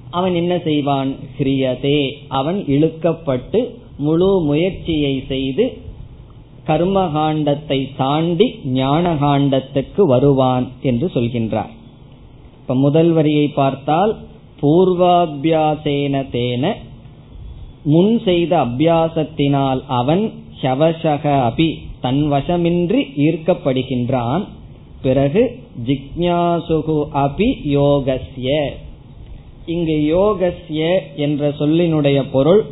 [0.10, 1.16] அவன் என்ன செய்வான்?
[1.40, 2.12] கிரியதே.
[2.28, 5.78] அவன் இழுக்கப்பட்டு முழு முயற்சியை செய்து
[6.68, 11.72] கர்மகாண்டத்தை தாண்டி ஞானகாண்டத்துக்கு வருவான் என்று சொல்கின்றார்.
[12.60, 14.18] இப்ப முதல் வரியை பார்த்தால்
[14.62, 16.74] பூர்வாபியாசேன தேன
[17.84, 24.44] முன் செய்த அபியாசத்தினால் அவன் ஷவசக அபி தன் வசமின்றி ஈர்க்கப்படுகின்றான்.
[25.02, 28.72] பிறகு ஜிக்ஞாசுகு அபி யோகஸ்ய.
[29.66, 32.64] இங்கு யோகஸ்ய என்ற சொல்லினுடைய பொருள்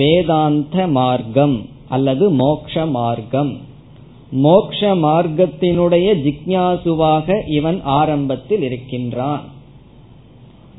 [0.00, 1.56] வேதாந்த மார்க்கம்
[1.88, 3.52] அல்லது மோக்ஷ மார்க்கம்
[4.44, 9.44] மோக்ஷ மார்க்கத்தினுடைய ஜிக்ஞாசுவாக இவன் ஆரம்பத்தில் இருக்கின்றான்.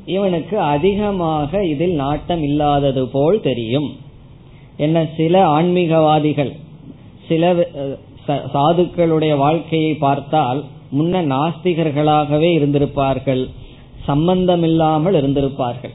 [0.06, 3.88] இவனுக்கு அதிகமாக இதில் நாட்டம் இல்லாதது போல் தெரியும்.
[4.76, 6.52] என்ன சில ஆன்மீகவாதிகள்
[7.28, 7.52] சில
[8.54, 10.64] சாதுக்களுடைய வாழ்க்கையை பார்த்தால்
[10.98, 13.44] முன்ன நாஸ்திகர்களாகவே இருந்திருப்பார்கள்
[14.06, 15.94] சம்பந்தமில்லாமல் இருந்திருப்பார்கள்.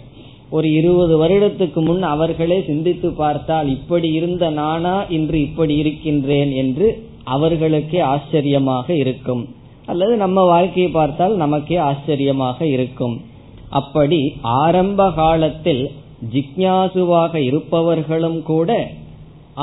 [0.52, 6.88] ஒரு இருபது வருடத்துக்கு முன் அவர்களே சிந்தித்து பார்த்தால் இப்படி இருந்த நானா இன்று இப்படி இருக்கின்றேன் என்று
[7.36, 9.44] அவர்களுக்கே ஆச்சரியமாக இருக்கும்.
[9.86, 13.16] அல்லது நம்ம வாழ்க்கையை பார்த்தால் நமக்கே ஆச்சரியமாக இருக்கும்.
[13.80, 15.84] அப்படி ஆரம்ப காலத்தில்
[16.34, 18.72] ஜிக்ஞாசுவாக இருப்பவர்களும் கூட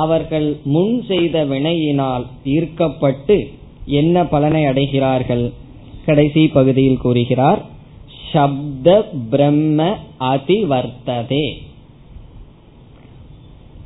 [0.03, 2.25] அவர்கள் முன் செய்த வினையினால்
[2.55, 3.37] ஈர்க்கப்பட்டு
[4.01, 5.45] என்ன பலனை அடைகிறார்கள்?
[6.07, 7.61] கடைசி பகுதியில் கூறுகிறார்
[8.33, 11.47] சப்த பிரம்ம அதிவர்த்ததே.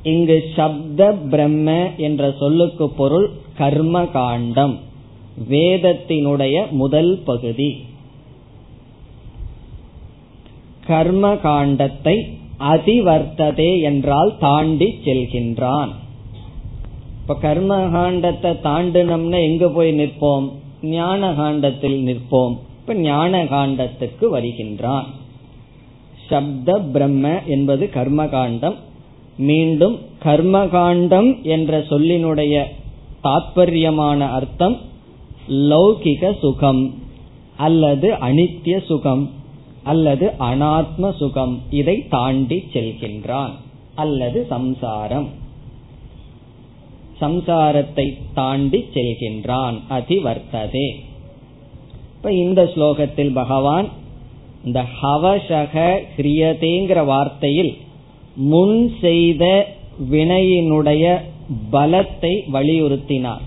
[0.02, 4.78] இங்கு சப்த பிரம்ம என்ற சொல்லுக்கு பொருள் கர்ம காண்டம்
[5.48, 7.70] வேதத்தினுடைய முதல் பகுதி.
[10.86, 12.16] கர்ம காண்டத்தை
[12.58, 15.92] அதிவர்த்ததே என்றால் தாண்டி செல்கின்றான்.
[17.20, 20.46] இப்ப கர்ம காண்டத்தை தாண்டினோம்னா எங்க போய் நிற்போம்?
[20.82, 22.56] ஞான காண்டத்தில் நிற்போம்.
[22.82, 25.04] இப்ப ஞான காண்டத்துக்கு வருகின்றான்.
[26.28, 28.74] சப்த பிரம்ம என்பது கர்மகாண்டம்.
[29.36, 32.64] மீண்டும் கர்மகாண்டம் என்ற சொல்லினுடைய
[33.22, 34.76] தாற்பயமான அர்த்தம்
[35.48, 36.94] லௌகிக சுகம்
[37.56, 39.30] அல்லது அனித்திய சுகம்
[39.82, 41.62] அல்லது அனாத்ம சுகம்.
[41.70, 43.50] இதை தாண்டி செல்கின்றான்.
[43.94, 45.28] அல்லது சம்சாரம்.
[47.20, 49.78] சம்சாரத்தை தாண்டி செல்கின்றான்.
[49.90, 50.94] அதிவர்த்ததே.
[52.22, 53.86] இப்ப இந்த ஸ்லோகத்தில் பகவான்
[54.64, 55.74] இந்த ஹவசக
[56.16, 57.70] கிரியதேங்கிற வார்த்தையில்
[58.34, 59.44] முன் செய்த
[60.10, 61.04] வினையினுடைய
[61.72, 63.42] பலத்தை வலியுறுத்தினார்.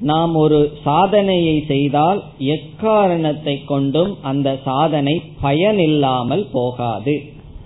[0.00, 7.16] நாம் ஒரு சாதனையை செய்தால் எக்காரணத்தை கொண்டும் அந்த சாதனை பயனில்லாமல் போகாது.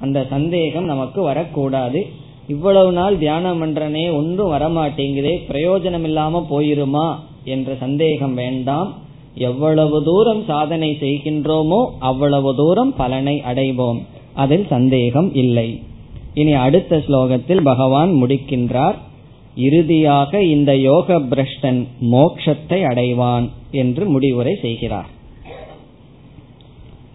[0.00, 2.02] அந்த சந்தேகம் நமக்கு வரக்கூடாது.
[2.46, 7.06] இவ்வளவு நாள் தியானம் பண்றனே ஒன்றும் வரமாட்டேங்குதே பிரயோஜனம் இல்லாம போயிருமா
[7.44, 8.90] என்ற சந்தேகம் வேண்டாம்.
[9.34, 14.02] எவ்வளவு தூரம் சாதனை செய்கின்றோமோ அவ்வளவு தூரம் பலனை அடைவோம்.
[14.34, 15.82] அதில் சந்தேகம் இல்லை.
[16.34, 18.94] இனி அடுத்த ஸ்லோகத்தில் பகவான் முடிக்கின்றார்
[19.56, 25.08] இறுதியாக இந்த யோக பிரஷ்டன் மோக்ஷத்தை அடைவான் என்று முடிவுரை செய்கிறார்.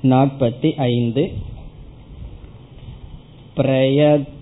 [0.03, 1.31] நாற்பத்தி ஐந்து.
[3.57, 4.33] பிரயத்னாத்யதமானஸ்து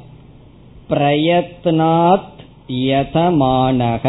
[0.90, 4.06] பிரயத்னாத் யதமானக.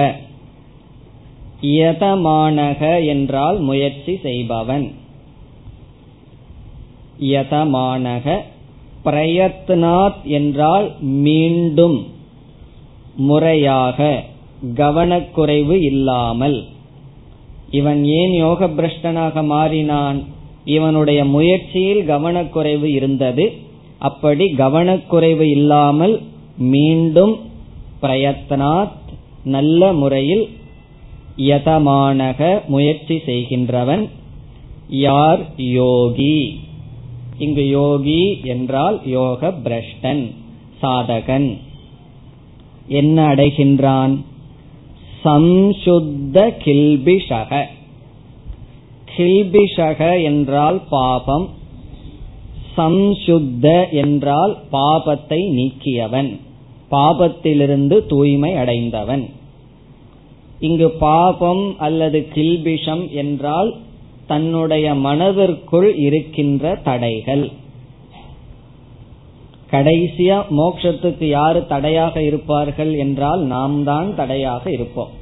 [1.61, 4.87] யதமானக என்றால் முயற்சி செய்பவன்.
[7.21, 8.27] யதமானக
[9.05, 12.07] பிரயத்னாத் என்றால் மீண்டும்.
[13.17, 14.25] முறையாக.
[14.75, 16.65] கவனக்குறைவு இல்லாமல்.
[17.71, 20.23] இவன் ஏன் யோக பிரஷ்டனாக மாறினான்?
[20.65, 23.53] இவனுடைய முயற்சியில் கவனக்குறைவு இருந்தது.
[23.99, 26.21] அப்படி கவனக்குறைவு இல்லாமல்
[26.59, 27.39] மீண்டும்
[28.03, 29.01] பிரயத்னாத்
[29.45, 30.49] நல்ல முறையில்
[31.37, 34.09] யதமானக முயற்சி செய்கின்றவன்.
[34.89, 36.61] யார் யோகி?
[37.45, 40.23] இங்கு யோகி என்றால் யோக பிரஷ்டன்
[40.83, 41.49] சாதகன்.
[43.01, 44.15] என்ன அடைகின்றான்?
[45.25, 47.51] சம்சுத்த கில்பிஷக.
[49.17, 51.47] கில்பிஷக என்றால் பாபம்
[52.77, 56.31] சம்சுத்த என்றால் பாபத்தை நீக்கியவன்
[56.91, 59.25] பாபத்திலிருந்து தூய்மை அடைந்தவன்.
[60.61, 63.71] இங்கு பாபம் அல்லது கில்பிஷம் என்றால்
[64.27, 67.51] தன்னுடைய மனதிற்குள் இருக்கின்ற தடைகள்.
[69.71, 75.13] கடைசியா மோட்சத்துக்கு யாரு தடையாக இருப்பார்கள் என்றால் நாம் தான் தடையாக இருப்போம்.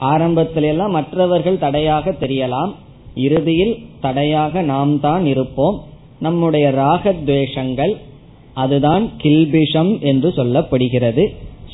[0.00, 2.72] ஆரம்பத்திலெல்லாம் மற்றவர்கள் தடையாக தெரியலாம்.
[3.14, 5.82] இறுதியில் தடையாக நாம் தான் இருப்போம்.
[6.18, 7.94] நம்முடைய ராகத்வேஷங்கள்
[8.54, 11.24] அதுதான் கில்பிஷம் என்று சொல்லப்படுகிறது.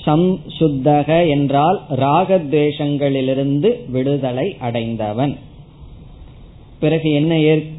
[0.05, 5.39] சம் சுத்தக என்றால் ராகத்வேஷங்களிலிருந்து விடுதலை அடைந்தவன்.
[6.83, 7.35] பிறகு என்ன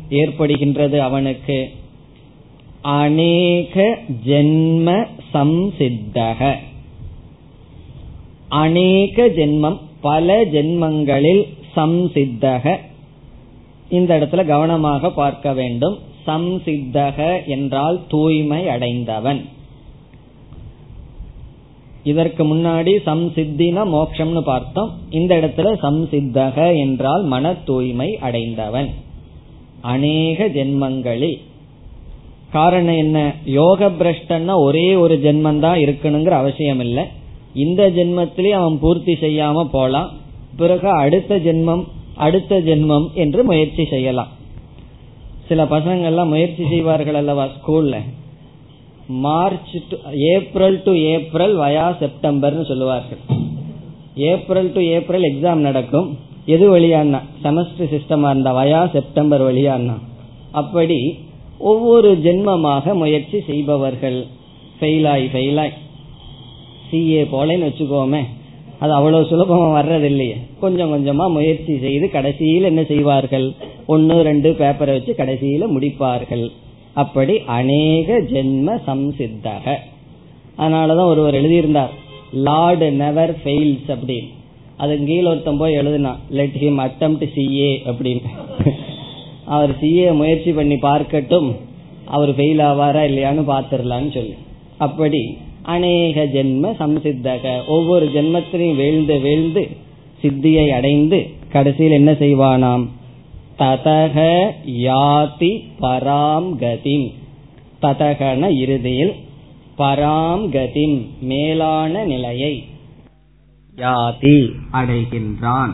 [0.09, 1.57] ஏற்படுகின்றது அவனுக்கு?
[2.81, 6.53] அநேக ஜென்ம சம்சித்தக.
[8.47, 11.43] அநேக ஜென்மம் பல ஜென்மங்களில்
[11.75, 12.75] சம்சித்தக.
[13.89, 15.97] இந்த இடத்துல கவனமாக பார்க்க வேண்டும்.
[16.27, 19.41] சம்சித்தக என்றால் தூய்மை அடைந்தவன்.
[22.03, 24.91] இதற்கு முன்னாடி சம்சித்தின மோக்ஷம்னு பார்த்தோம்.
[25.09, 28.89] இந்த இடத்துல சம்சித்தக என்றால் மன தூய்மை அடைந்தவன்.
[29.81, 31.39] அநேக ஜென்மங்களில்.
[32.51, 33.35] காரணம் என்ன?
[33.45, 37.03] யோக பிரஷ்டன்னா ஒரே ஒரு ஜென்மம் தான் இருக்கணுங்கிற அவசியம் இல்லை
[37.53, 40.09] இந்த ஜென்மத்திலே அவன் பூர்த்தி செய்யாம போலாம்.
[40.57, 41.83] பிறகு அடுத்த ஜென்மம்
[42.15, 44.27] அடுத்த ஜென்மம் என்று முயற்சி செய்யலாம்.
[45.47, 47.97] சில பசங்கள்லாம் முயற்சி செய்வார்கள் அல்லவா ஸ்கூல்ல
[49.07, 49.97] March to
[50.33, 53.21] April to April via செப்டம்பர்னு சொல்லுவார்கள்.
[54.15, 56.17] ஏப்ரல் டு ஏப்ரல் எக்ஸாம் நடக்கும்.
[56.45, 59.95] எது வழியானா செமஸ்டர் சிஸ்டமா இருந்தா வயா செப்டம்பர் வழியானா
[60.51, 61.17] அப்படி
[61.57, 64.25] ஒவ்வொரு ஜென்மமாக முயற்சி செய்பவர்கள்
[64.79, 65.73] ஃபெயிலாய் ஃபெயிலாய்
[66.89, 68.23] சிஏ போலன்னு வச்சுக்கோமே
[68.79, 70.37] அது அவ்வளவு சுலபமா வர்றதில்லையே.
[70.59, 73.53] கொஞ்சம் கொஞ்சமா முயற்சி செய்து கடைசியில் என்ன செய்வார்கள்?
[73.85, 76.51] ஒன்னு ரெண்டு பேப்பரை வச்சு கடைசியில முடிப்பார்கள்.
[76.93, 79.75] அப்படி அநேக ஜென்ம சம்சித்தக.
[80.57, 81.89] அதனாலதான் ஒருவர் எழுதியிருந்தார்
[82.33, 84.29] லார்டு நெவர் ஃபெயில்ஸ் அப்படின்னு.
[84.77, 88.21] அது கீழ ஒருத்தன் போய் எழுதினான் லெட் ஹிம் அட்டம் சிஏ அப்படின்னு.
[89.45, 91.51] அவர் சிஏ முயற்சி பண்ணி பார்க்கட்டும்
[92.05, 94.33] அவர் ஃபெயில் ஆவாரா இல்லையான்னு பாத்துரலான்னு சொல்லி.
[94.77, 97.65] அப்படி அநேக ஜென்ம சம்சித்தக.
[97.67, 99.69] ஒவ்வொரு ஜென்மத்திலையும் வீழ்ந்து வீழ்ந்து
[100.21, 102.87] சித்தியை அடைந்து கடைசியில் என்ன செய்வானாம்?
[103.57, 104.17] ததக
[104.65, 107.13] யாதி பராம் கதிம்.
[107.81, 109.13] ததகன இறுதியில்
[109.77, 112.65] பராம் கதிம் மேலான நிலையை
[113.75, 115.71] யாதி அடைகின்றான்.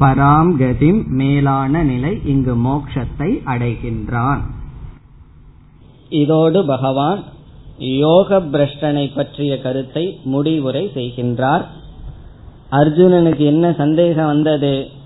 [0.00, 4.40] பராம் கதிம் மேலான நிலை இங்கு மோக்ஷத்தை அடைகின்றான்.
[6.08, 7.24] இதோடு பகவான்
[7.78, 11.64] யோக பிரஷ்டனை பற்றிய கருத்தை முடிவுரை செய்கின்றார்.
[12.70, 15.00] அர்ஜுனனுக்கு என்ன சந்தேகம் வந்தது?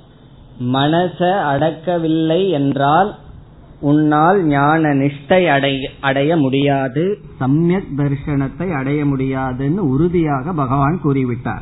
[0.60, 1.18] மனச
[1.52, 3.14] அடக்கவில்லை என்றால்
[3.80, 7.18] உன்னால் ஞான நிஷ்டை அடைய அடைய முடியாது.
[7.38, 11.60] சமயக் தர்சனத்தை அடைய முடியாதுன்னு உறுதியாக பகவான் கூறிவிட்டார்.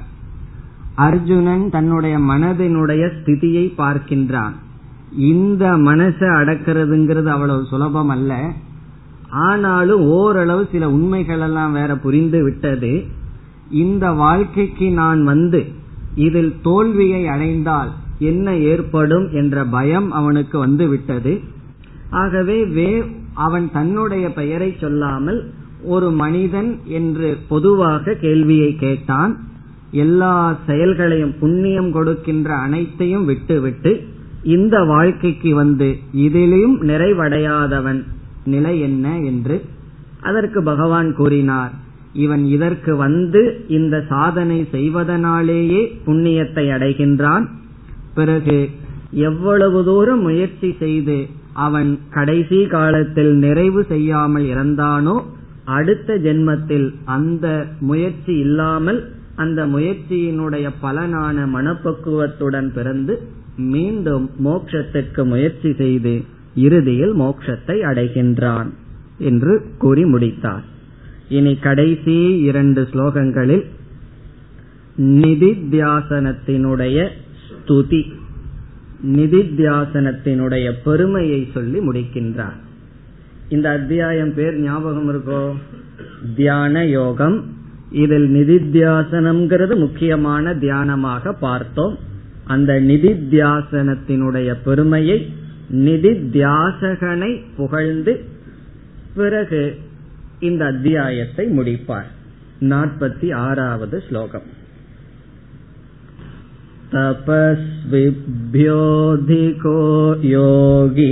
[0.95, 4.53] அர்ஜுனன் தன்னுடைய மனதினுடைய ஸ்திதியை பார்க்கின்றான்.
[5.19, 8.51] இந்த மனசை அடக்கிறதுங்கிறது அவ்வளவு சுலபம் அல்ல.
[9.31, 13.05] ஆனாலும் ஓரளவு சில உண்மைகள் எல்லாம் வேற புரிந்து விட்டது.
[13.71, 15.65] இந்த வாழ்க்கைக்கு நான் வந்து
[16.15, 21.41] இதில் தோல்வியை அடைந்தால் என்ன ஏற்படும் என்ற பயம் அவனுக்கு வந்து விட்டது.
[22.11, 25.51] ஆகவே வே அவன் தன்னுடைய பெயரை சொல்லாமல்
[25.85, 29.37] ஒரு மனிதன் என்று பொதுவாக கேள்வியை கேட்டான்.
[29.91, 34.07] எல்லா செயல்களையும் புண்ணியம் கொடுக்கின்ற அனைத்தையும் விட்டுவிட்டு
[34.43, 38.03] இந்த வாழ்க்கைக்கு வந்து இதிலும் நிறைவடையாதவன்
[38.45, 39.65] நிலை என்ன என்று
[40.21, 41.73] அதற்கு பகவான் கூறினார்.
[42.13, 47.49] இவன் இதற்கு வந்து இந்த சாதனை செய்வதனாலேயே புண்ணியத்தை அடைகின்றான்.
[48.15, 48.69] பிறகு
[49.11, 55.23] எவ்வளவு தூரம் முயற்சி செய்து அவன் கடைசி காலத்தில் நிறைவு செய்யாமல் இறந்தானோ
[55.65, 59.01] அடுத்த ஜென்மத்தில் அந்த முயற்சி இல்லாமல்
[59.37, 63.15] அந்த முயற்சியினுடைய பலனான மனப்பக்குவத்துடன் பிறந்து
[63.57, 66.15] மீண்டும் மோட்சத்திற்கு முயற்சி செய்து
[66.55, 68.69] இறுதியில் மோட்சத்தை அடைகின்றான்
[69.19, 70.65] என்று கூறி முடித்தார்.
[71.29, 73.65] இனி கடைசி இரண்டு ஸ்லோகங்களில்
[75.01, 76.99] நிதித்தியாசனத்தினுடைய
[77.65, 78.13] ஸ்துதி.
[79.07, 82.59] நிதித்தியாசனத்தினுடைய பெருமையை சொல்லி முடிக்கின்றார்.
[83.49, 85.53] இந்த அத்தியாயம் பேர் ஞாபகம் இருக்கோ?
[86.37, 87.53] தியான யோகம்.
[87.91, 91.99] இதில் நிதித்தியாசனம்ங்கிறது முக்கியமான தியானமாக பார்த்தோம்.
[92.45, 95.33] அந்த நிதித்தியாசனத்தினுடைய பெருமையை
[95.73, 98.25] நிதித்தியாசகனை புகழ்ந்து
[99.15, 99.79] பிறகு
[100.41, 102.11] இந்த அத்தியாயத்தை முடிப்பார்.
[102.61, 104.63] நாற்பத்தி ஆறாவது ஸ்லோகம்.
[106.94, 107.74] तपस्विभ्योऽधिको
[110.26, 111.10] योगी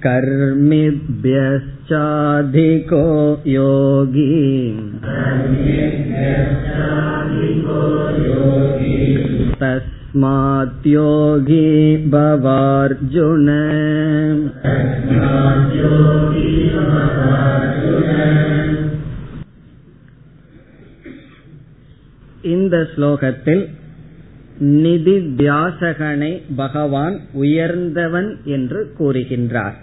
[0.07, 3.05] कर्मिभ्यश्चाधिको
[3.46, 4.31] योगी
[10.14, 11.66] तस्माद्योगी
[12.11, 13.49] भवार्जुन
[22.44, 23.62] இந்த ஸ்லோகத்தில்
[24.83, 29.77] நிதித்தியாசகனை பகவான் உயர்ந்தவன் என்று கூறுகின்றார்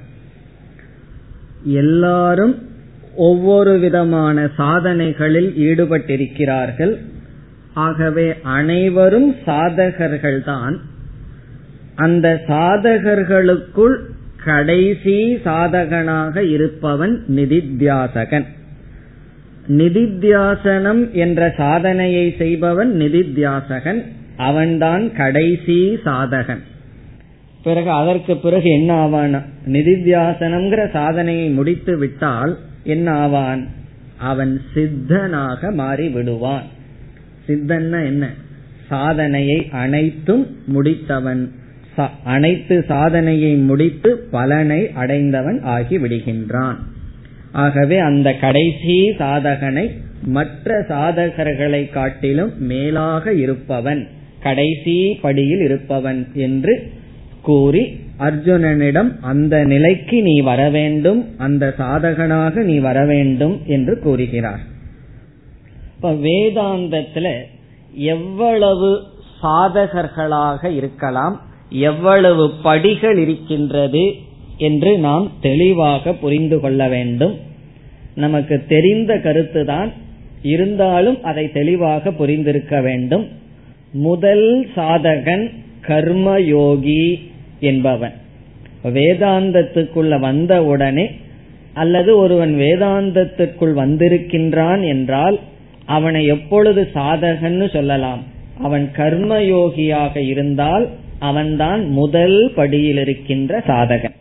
[1.75, 2.55] எல்லாரும்
[3.15, 6.93] ஒவ்வொரு விதமான சாதனைகளில் ஈடுபட்டிருக்கிறார்கள்
[7.74, 10.76] ஆகவே அனைவரும் சாதகர்கள்தான்.
[11.94, 13.96] அந்த சாதகர்களுக்குள்
[14.44, 18.44] கடைசி சாதகனாக இருப்பவன் நிதித்தியாசகன்.
[19.68, 24.04] நிதித்தியாசனம் என்ற சாதனையை செய்பவன் நிதித்தியாசகன்.
[24.36, 26.62] அவன்தான் கடைசி சாதகன்.
[27.62, 29.44] பிறகு அதற்கு பிறகு என்ன ஆவான்?
[29.66, 33.68] நிதித்தியாசனம்ங்கிற சாதனையை முடித்து விட்டால் என்ன ஆவான்?
[34.18, 36.80] அவன் சித்தனாக மாறி விடுவான்
[37.46, 38.24] சித்தன்னா என்ன?
[38.88, 41.42] சாதனையை அனைத்தும் முடித்தவன்.
[42.24, 46.78] அனைத்து சாதனையை முடித்து பலனை அடைந்தவன் ஆகி விடுகின்றான்.
[47.52, 49.86] ஆகவே அந்த கடைசி சாதகனை
[50.26, 54.08] மற்ற சாதகர்களை காட்டிலும் மேலாக இருப்பவன்
[54.40, 56.74] கடைசி படியில் இருப்பவன் என்று
[57.42, 57.82] கூறி
[58.18, 64.70] அர்ஜுனனிடம் அந்த நிலைக்கு நீ வர வேண்டும் அந்த சாதகனாக நீ வர வேண்டும் என்று கூறுகிறார்.
[66.02, 67.40] இப்ப வேதாந்தத்துல
[67.94, 69.02] எவ்வளவு
[69.42, 71.40] சாதகர்களாக இருக்கலாம்
[71.70, 74.14] எவ்வளவு படிகள் இருக்கின்றது
[74.56, 77.38] என்று நாம் தெளிவாக புரிந்து கொள்ள வேண்டும்.
[78.14, 79.92] நமக்கு தெரிந்த கருத்துதான்
[80.42, 83.28] இருந்தாலும் அதை தெளிவாக புரிந்திருக்க வேண்டும்.
[83.92, 85.50] முதல் சாதகன்
[85.86, 87.20] கர்மயோகி
[87.60, 88.14] என்பவன்.
[88.84, 91.10] வேதாந்தத்துக்குள்ள வந்த உடனே
[91.72, 95.38] அல்லது ஒருவன் வேதாந்தத்திற்குள் வந்திருக்கின்றான் என்றால்
[95.96, 98.22] அவனை எப்பொழுது சாதகன்னு சொல்லலாம்.
[98.58, 100.84] அவன் கர்மயோகியாக இருந்தால்
[101.28, 104.16] அவன்தான் முதல் படியில் இருக்கின்ற சாதகன்.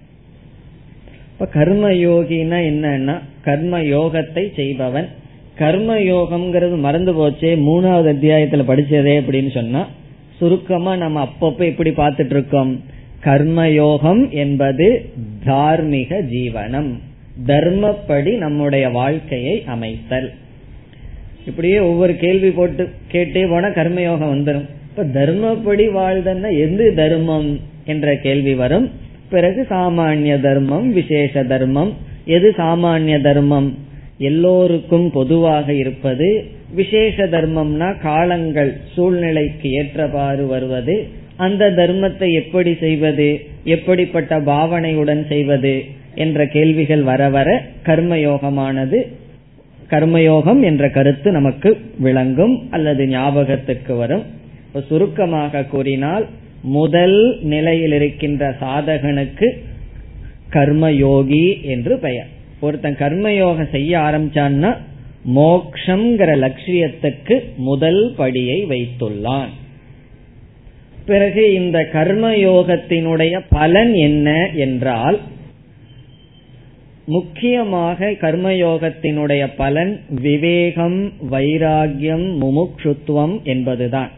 [1.31, 5.07] இப்ப கர்மயோகினா என்னன்னா கர்ம யோகத்தை செய்பவன்.
[5.55, 9.81] கர்ம யோகம்ங்கிறது மறந்து போச்சே மூணாவது அத்தியாயத்துல படிச்சதே அப்படின்னு சொன்னா
[10.39, 12.71] சுருக்கமா நம்ம அப்பப்ப எப்படி பார்த்துட்டு இருக்கோம்
[13.23, 14.87] கர்மயோகம் என்பது
[15.45, 16.91] தார்மீக ஜீவனம்.
[17.47, 20.29] தர்மப்படி நம்முடைய வாழ்க்கையை அமைத்தல்.
[21.45, 28.53] இப்படியே ஒவ்வொரு கேள்வி போட்டு கேட்டே போனா கர்மயோகம் வந்துடும் இப்ப தர்மப்படி வாழ்தன்னா எது தர்மம் என்ற கேள்வி
[28.55, 28.91] வரும்.
[29.29, 31.93] பிறகு சாமானிய தர்மம் விசேஷ தர்மம்.
[32.25, 33.77] எது சாமானிய தர்மம்?
[34.17, 41.07] எல்லோருக்கும் பொதுவாக இருப்பது விசேஷ தர்மம்னா காலங்கள் சூழ்நிலைக்கு ஏற்றவாறு வருவது.
[41.35, 43.39] அந்த தர்மத்தை எப்படி செய்வது?
[43.63, 45.85] எப்படிப்பட்ட பாவனையுடன் செய்வது?
[46.15, 49.07] என்ற கேள்விகள் வர வர கர்மயோகமானது
[49.91, 54.23] கர்மயோகம் என்ற கருத்து நமக்கு விளங்கும் அல்லது ஞாபகத்துக்கு வரும்.
[54.67, 56.25] இப்ப சுருக்கமாக கூறினால்
[56.61, 59.47] முதல் நிலையில் இருக்கின்ற சாதகனுக்கு
[60.49, 62.29] கர்மயோகி என்று பெயர்.
[62.59, 64.77] ஒருத்தன் கர்மயோகம் செய்ய ஆரம்பிச்சான்னா
[65.35, 69.51] மோக்ஷங்கிற லட்சியத்துக்கு முதல் படியை வைத்துள்ளான்.
[71.05, 75.19] பிறகு இந்த கர்மயோகத்தினுடைய பலன் என்ன என்றால்
[77.05, 84.11] முக்கியமாக கர்மயோகத்தினுடைய பலன் விவேகம் வைராகியம் முமுட்சுத்துவம் என்பதுதான்.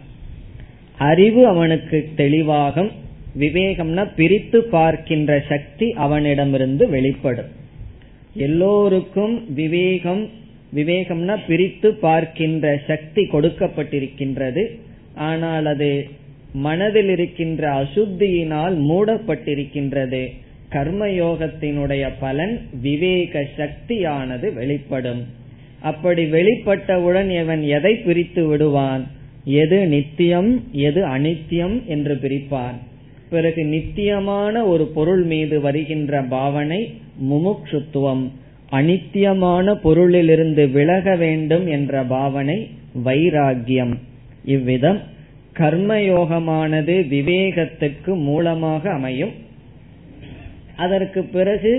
[0.98, 2.92] அறிவு அவனுக்கு தெளிவாகும்.
[3.40, 7.46] விவேகம்னா பிரித்து பார்க்கின்ற சக்தி அவனிடமிருந்து வெளிப்படும்.
[8.34, 10.30] எல்லோருக்கும் விவேகம்
[10.76, 14.68] விவேகம்னா பிரித்து பார்க்கின்ற சக்தி கொடுக்கப்பட்டிருக்கின்றது.
[15.16, 16.08] ஆனால் அது
[16.54, 20.34] மனதில் இருக்கின்ற அசுத்தியினால் மூடப்பட்டிருக்கின்றது.
[20.74, 25.24] கர்மயோகத்தினுடைய பலன் விவேக சக்தியானது வெளிப்படும்.
[25.82, 29.08] அப்படி வெளிப்பட்டவுடன் இவன் எதை பிரித்து விடுவான்?
[29.46, 32.78] எது நித்தியம் எது அனித்தியம் என்று பிரிப்பான்.
[33.30, 36.94] பிறகு நித்தியமான ஒரு பொருள் மீது வருகின்ற பாவனை
[37.32, 38.30] முமுட்சுத்துவம்.
[38.72, 42.70] அனித்தியமான பொருளிலிருந்து விலக வேண்டும் என்ற பாவனை
[43.06, 43.94] வைராகியம்
[44.46, 45.00] இவ்விதம்
[45.58, 49.43] கர்மயோகமானது விவேகத்துக்கு மூலமாக அமையும்.
[50.86, 51.74] அதற்கு பிறகு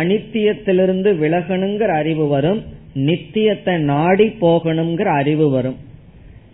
[0.00, 2.60] அனித்தியத்திலிருந்து விலகணுங்கிற அறிவு வரும்
[3.08, 5.78] நித்தியத்தை நாடி போகணுங்கிற அறிவு வரும்.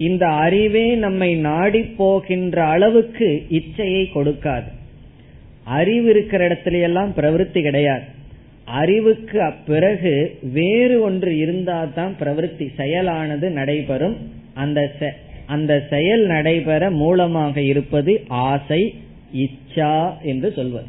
[0.06, 3.28] இந்த அறிவே நம்மை நாடி போகின்ற அளவுக்கு
[3.58, 4.68] இச்சையை கொடுக்காது.
[5.78, 8.04] அறிவு இருக்கிற இடத்துல எல்லாம் பிரவருத்தி கிடையாது.
[8.80, 10.12] அறிவுக்கு அப்பிறகு
[10.58, 14.16] வேறு ஒன்று இருந்தால் தான் பிரவருத்தி செயலானது நடைபெறும்.
[14.62, 14.80] அந்த
[15.54, 18.12] அந்த செயல் நடைபெற மூலமாக இருப்பது
[18.46, 18.82] ஆசை
[19.44, 19.94] இச்சா
[20.30, 20.88] என்று சொல்வது.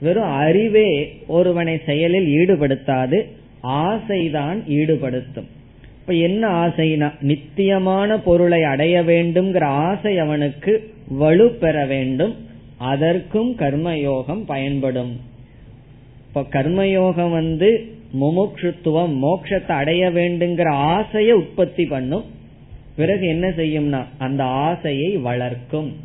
[0.00, 3.24] வெறும் அறிவே ஒருவனை செயலில் ஈடுபடுத்தாது
[3.62, 5.48] ஆசைதான் ஈடுபடுத்தும்.
[6.00, 12.34] இப்ப என்ன ஆசைனா நித்தியமான பொருளை அடைய வேண்டும்ங்கிற ஆசை அவனுக்கு வலு பெற வேண்டும்.
[12.76, 15.20] அதற்கும் கர்மயோகம் பயன்படும்.
[16.28, 17.84] இப்ப கர்மயோகம் வந்து
[18.20, 22.24] முமுட்சுத்துவம் மோட்சத்தை அடைய வேண்டுங்கிற ஆசையை உற்பத்தி பண்ணும்.
[22.96, 25.96] பிறகு என்ன செய்யும்னா அந்த ஆசையை வளர்க்கும்.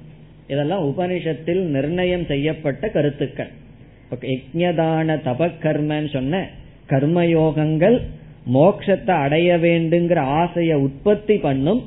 [0.47, 3.59] இதெல்லாம் உபனிஷத்தில் நிர்ணயம் செய்யப்பட்ட கருத்துக்கள்.
[4.11, 6.47] யஜ்யதான தபக்கர்மன்னு சொன்ன
[6.89, 8.01] கர்மயோகங்கள்
[8.53, 11.81] மோக்ஷத்தை அடைய வேண்டுங்கிற ஆசையை உற்பத்தி பண்ணும்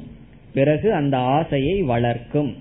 [0.55, 2.57] பிறகு அந்த ஆசையை வளர்க்கும்.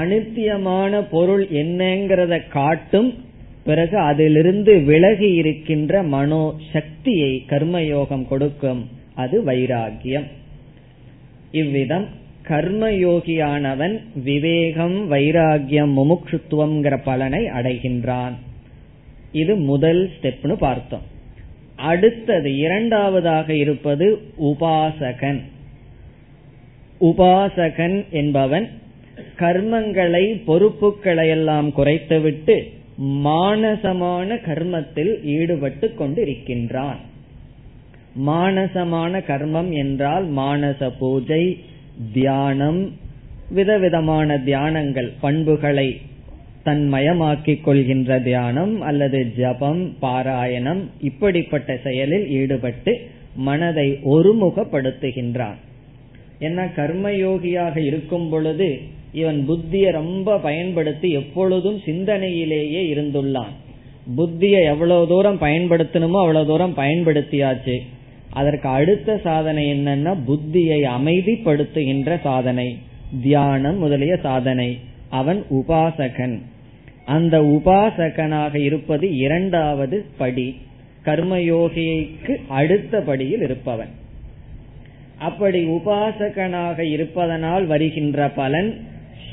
[0.00, 3.14] அனித்தியமான பொருள் என்னங்கிறத காட்டும்
[3.64, 8.88] பிறகு அதிலிருந்து விலகி இருக்கின்ற மனோ சக்தியை கர்மயோகம் கொடுக்கும்.
[9.14, 10.26] அது வைராகியம்.
[11.50, 12.06] இவ்விதம்
[12.48, 18.32] கர்மயோகியானவன் விவேகம் வைராகியம் முமுட்சுத்துவம்ங்கிற பலனை அடைகின்றான்.
[19.32, 21.02] இது முதல் ஸ்டெப்னு பார்த்தோம்.
[21.76, 25.40] அடுத்தது இரண்டாவதாக இருப்பது உபாசகன்.
[27.00, 28.68] உபாசகன் என்பவன்
[29.38, 32.70] கர்மங்களை பொறுப்புகளை எல்லாம் குறைத்துவிட்டு
[33.24, 36.96] மானசமான கர்மத்தில் ஈடுபட்டு கொண்டிருக்கின்றான்.
[38.26, 41.58] மானசமான கர்மம் என்றால் மானச பூஜை
[42.12, 42.92] தியானம்
[43.50, 46.00] விதவிதமான தியானங்கள் பண்புகளை
[46.64, 53.00] தன்மயமாக்கிக் கொள்கின்ற தியானம் அல்லது ஜபம் பாராயணம் இப்படிப்பட்ட செயலில் ஈடுபட்டு
[53.34, 55.58] மனதை ஒருமுகப்படுத்துகின்றான்.
[56.38, 58.80] என்ன கர்மயோகியாக இருக்கும் பொழுது
[59.12, 63.54] இவன் புத்தியை ரொம்ப பயன்படுத்தி எப்பொழுதும் சிந்தனையிலேயே இருந்துள்ளான்.
[64.16, 67.76] புத்தியை எவ்வளவு தூரம் பயன்படுத்தணுமோ அவ்வளவு தூரம் பயன்படுத்தியாச்சு.
[68.30, 72.78] அதற்கு அடுத்த சாதனை என்னன்னா புத்தியை அமைதிப்படுத்துகின்ற சாதனை.
[73.22, 74.78] தியானம் முதலிய சாதனை.
[75.08, 76.38] அவன் உபாசகன்.
[77.04, 80.56] அந்த உபாசகனாக இருப்பது இரண்டாவது படி.
[81.04, 83.88] கர்மயோகிக்கு அடுத்த படியில் இருப்பவன்.
[85.18, 88.86] அப்படி உபாசகனாக இருப்பதனால் வருகின்ற பலன்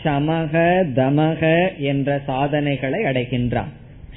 [0.03, 3.67] சமக தமக என்ற சாதனைகளை அடைகின்றான்.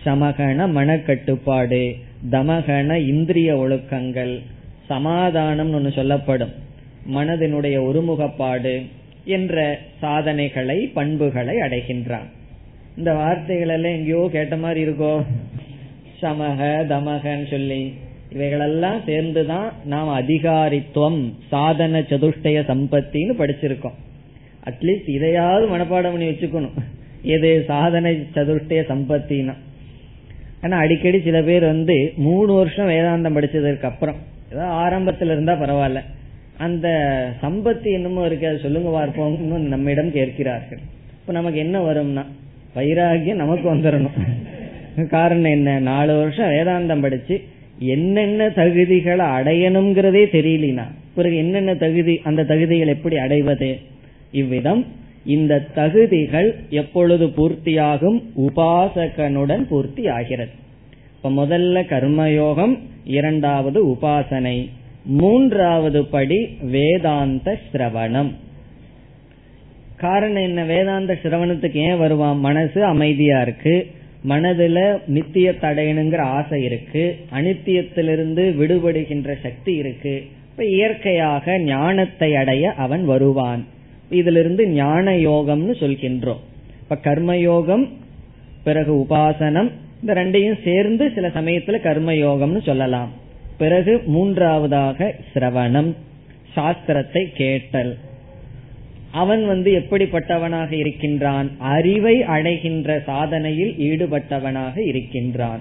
[0.05, 1.95] சமகன மனக்கட்டுப்பாடு
[2.31, 4.41] தமகன இந்திரிய ஒழுக்கங்கள்
[4.89, 6.53] சமாதானம் ஒன்று சொல்லப்படும்.
[7.15, 8.87] மனதினுடைய ஒருமுகப்பாடு
[9.25, 12.29] என்ற சாதனைகளை பண்புகளை அடைகின்றான்.
[12.97, 15.25] இந்த வார்த்தைகள் எல்லாம் எங்கேயோ கேட்ட மாதிரி இருக்கோ?
[16.23, 16.61] சமக
[16.93, 17.95] தமகன்னு சொல்லி.
[18.33, 23.99] இவைகளெல்லாம் சேர்ந்துதான் நாம் அதிகாரித்துவம் சாதன சதுஷ்டய சம்பத்தின்னு படிச்சிருக்கோம்.
[24.65, 26.77] அட்லீஸ்ட் இதையாவது மனப்பாடம் பண்ணி வச்சுக்கணும்.
[27.23, 29.55] எது சாதனை சதுஷ்டய சம்பத்தினா
[30.63, 34.17] ஆனா அடிக்கடி சில பேர் வந்து மூணு வருஷம் வேதாந்தம் படிச்சதற்கு அப்புறம்
[34.51, 36.01] ஏதாவது ஆரம்பத்துல இருந்தா பரவாயில்ல.
[36.59, 36.89] அந்த
[37.43, 39.37] சம்பத்தி என்னமோ இருக்கு அது சொல்லுங்க பார்ப்போம்
[39.69, 40.81] நம்மிடம் கேட்கிறார்கள்.
[41.21, 42.25] இப்ப நமக்கு என்ன வரும்னா
[42.77, 44.17] வைராகியம் நமக்கு வந்துடணும்
[45.11, 45.81] காரணம் என்ன?
[45.81, 47.35] நாலு வருஷம் வேதாந்தம் படிச்சு
[47.79, 53.71] என்னென்ன தகுதிகளை அடையணுங்கிறதே தெரியலனா பிறகு என்னென்ன தகுதி அந்த தகுதிகள் எப்படி அடைவது?
[54.33, 54.83] இவ்விதம்
[55.25, 58.19] இந்த தகுதிகள் எப்பொழுது பூர்த்தியாகும்?
[58.37, 60.53] உபாசகனுடன் பூர்த்தி ஆகிறது.
[61.23, 64.69] இப்ப முதல்ல கர்மயோகம் இரண்டாவது உபாசனை
[65.05, 68.33] மூன்றாவது படி வேதாந்த சிரவணம்.
[69.97, 70.65] காரணம் என்ன?
[70.65, 72.39] வேதாந்த சிரவணத்துக்கு ஏன் வருவான்?
[72.39, 73.91] மனசு அமைதியா இருக்கு.
[74.29, 77.19] மனதுல நித்திய தடையணுங்கிற ஆசை இருக்கு.
[77.33, 80.27] அனித்தியத்திலிருந்து விடுபடுகின்ற சக்தி இருக்கு.
[80.51, 83.65] இப்ப இயற்கையாக ஞானத்தை அடைய அவன் வருவான்.
[84.11, 86.41] இதிலிருந்து ஞான யோகம்னு சொல்கின்றோம்.
[86.83, 87.89] இப்ப கர்மயோகம்
[88.65, 89.71] பிறகு உபாசனம்
[90.01, 93.13] இந்த ரெண்டையும் சேர்ந்து சில சமயத்துல கர்மயோகம்னு சொல்லலாம்.
[93.59, 95.95] பிறகு மூன்றாவதாக சிரவணம்
[96.57, 97.97] சாஸ்திரத்தை கேட்டல்.
[99.13, 101.51] அவன் வந்து எப்படிப்பட்டவனாக இருக்கின்றான்?
[101.59, 105.61] அறிவை அடைகின்ற சாதனையில் ஈடுபட்டவனாக இருக்கின்றான்.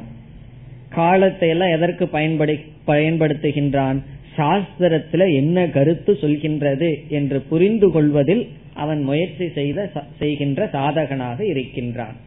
[0.89, 3.99] காலத்தை எல்லாம் எதற்கு பயன்படு பயன்படுத்துகின்றான்?
[4.37, 12.25] சாஸ்திரத்துல என்ன கருத்து சொல்கின்றது என்று புரிந்து கொள்வதில் அவன் முயற்சி செய்த செய்கின்ற சாதகனாக இருக்கின்றான்.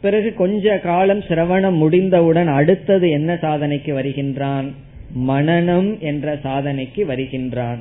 [0.00, 4.72] பிறகு கொஞ்ச காலம் சிரவணம் முடிந்தவுடன் அடுத்தது என்ன சாதனைக்கு வருகின்றான்?
[5.28, 7.78] மனநம் என்ற சாதனைக்கு வருகின்றான்.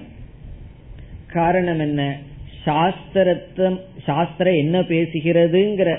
[1.27, 2.17] காரணம் என்ன?
[2.65, 5.97] சாஸ்திரத்தம் சாஸ்திரம் என்ன பேசுகிறதுங்கிற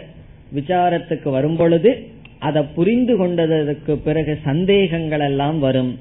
[0.54, 2.06] விசாரத்துக்கு வரும் பொழுது
[2.38, 5.98] அதை புரிந்து கொண்டதற்கு பிறகு சந்தேகங்கள் எல்லாம் வரும்.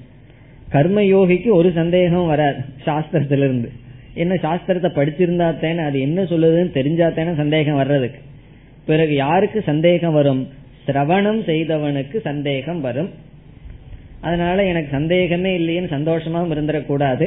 [0.72, 3.70] கர்மயோகிக்கு ஒரு சந்தேகம் வராது சாஸ்திரத்திலிருந்து.
[4.14, 8.20] என்ன சாஸ்திரத்தை படிச்சிருந்தா தானே அது என்ன சொல்லுதுன்னு தெரிஞ்சா தானே சந்தேகம் வர்றதுக்கு.
[8.90, 10.48] பிறகு யாருக்கு சந்தேகம் வரும்?
[10.88, 13.10] சிரவணம் செய்தவனுக்கு சந்தேகம் வரும்.
[14.20, 17.26] அதனால எனக்கு சந்தேகமே இல்லையேன்னு சந்தோஷமாவும் இருந்துடக்கூடாது.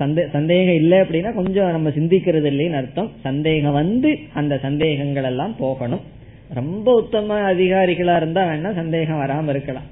[0.00, 3.12] சந்தே சந்தேகம் இல்லை அப்படின்னா கொஞ்சம் நம்ம சிந்திக்கிறது இல்லைன்னு அர்த்தம்.
[3.20, 6.00] சந்தேகம் வந்து அந்த சந்தேகங்கள் எல்லாம் போகணும்.
[6.54, 9.88] ரொம்ப உத்தம அதிகாரிகளா இருந்தா வேணா சந்தேகம் வராம இருக்கலாம்.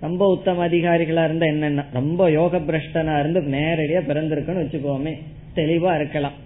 [0.00, 1.84] ரொம்ப உத்தம அதிகாரிகளா இருந்தா என்னென்ன?
[1.92, 5.14] ரொம்ப யோக பிரஷ்டனா இருந்து நேரடியா பிறந்திருக்குன்னு வச்சுக்கோமே.
[5.56, 6.36] தெளிவா இருக்கலாம்.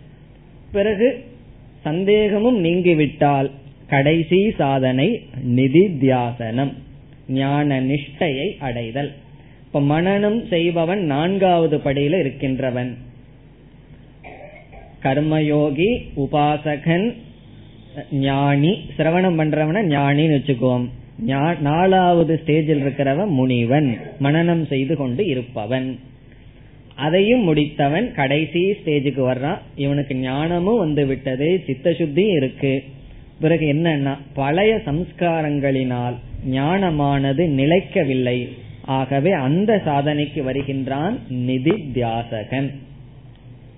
[0.72, 1.24] பிறகு
[1.84, 3.50] சந்தேகமும் நீங்கிவிட்டால்
[3.86, 5.08] கடைசி சாதனை
[5.56, 6.72] நிதித்தியாசனம்
[7.28, 9.12] ஞான நிஷ்டையை அடைதல்.
[9.66, 12.96] இப்ப மனநம் செய்பவன் நான்காவது படியில இருக்கின்றவன்.
[15.02, 17.06] கர்மயோகி உபாசகன்
[18.12, 20.86] ஞானி சிரவணம் பண்றவன ஞானின்னு வச்சுக்குவோம்.
[21.60, 23.88] நாலாவது ஸ்டேஜில் இருக்கிறவன் முனிவன்.
[24.22, 25.98] மனநம் செய்து கொண்டு இருப்பவன்.
[26.96, 29.58] அதையும் முடித்தவன் கடைசி ஸ்டேஜுக்கு வர்றான்.
[29.76, 32.82] இவனுக்கு ஞானமும் வந்து விட்டது சித்த சுத்தியும் இருக்கு.
[33.40, 36.14] பிறகு என்னன்னா பழைய சம்ஸ்காரங்களினால்
[36.50, 38.48] ஞானமானது நிலைக்கவில்லை.
[38.84, 42.70] ஆகவே அந்த சாதனைக்கு வருகின்றான் நிதி தியாசகன்.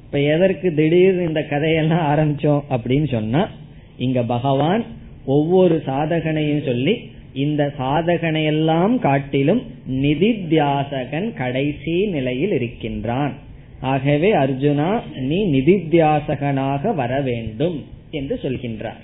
[0.04, 3.48] இப்ப எதற்கு திடீர் இந்த கதையெல்லாம் ஆரம்பிச்சோம் அப்படின்னு சொன்னா
[3.96, 4.84] இங்க பகவான்
[5.26, 13.34] ஒவ்வொரு சாதகனையும் சொல்லி இந்த சாதகனையெல்லாம் காட்டிலும் நிதித்தியாசகன் கடைசி நிலையில் இருக்கின்றான்.
[13.80, 19.02] ஆகவே அர்ஜுனா நீ நிதித்தியாசகனாக வர வேண்டும் என்று சொல்கின்றார்.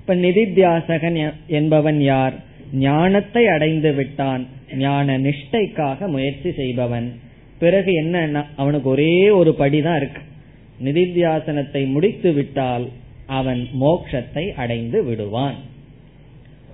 [0.00, 2.32] இப்ப நிதித்தியாசகன் என்பவன் யார்?
[2.72, 4.46] ஞானத்தை அடைந்து விட்டான்.
[4.76, 7.12] ஞான நிஷ்டைக்காக முயற்சி செய்பவன்.
[7.58, 10.22] பிறகு என்ன அவனுக்கு ஒரே ஒரு படிதான் இருக்கு.
[10.84, 12.86] நிதித்தியாசனத்தை முடித்து விட்டால்
[13.26, 15.72] அவன் மோக்ஷத்தை அடைந்து விடுவான்.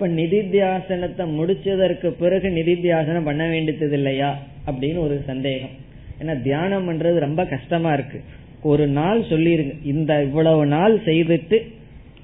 [0.01, 4.39] இப்ப நிதித்தியாசனத்தை முடிச்சதற்கு பிறகு நிதித்தியாசனம் பண்ண வேண்டியது இல்லையா?
[4.67, 5.69] அப்படின்னு ஒரு சந்தேகம்.
[6.23, 8.23] ஏன்னா தியானம் பண்றது ரொம்ப கஷ்டமா இருக்கு.
[8.63, 9.75] ஒரு நாள் சொல்லிருங்க.
[9.85, 11.57] இந்த இவ்வளவு நாள் செய்துட்டு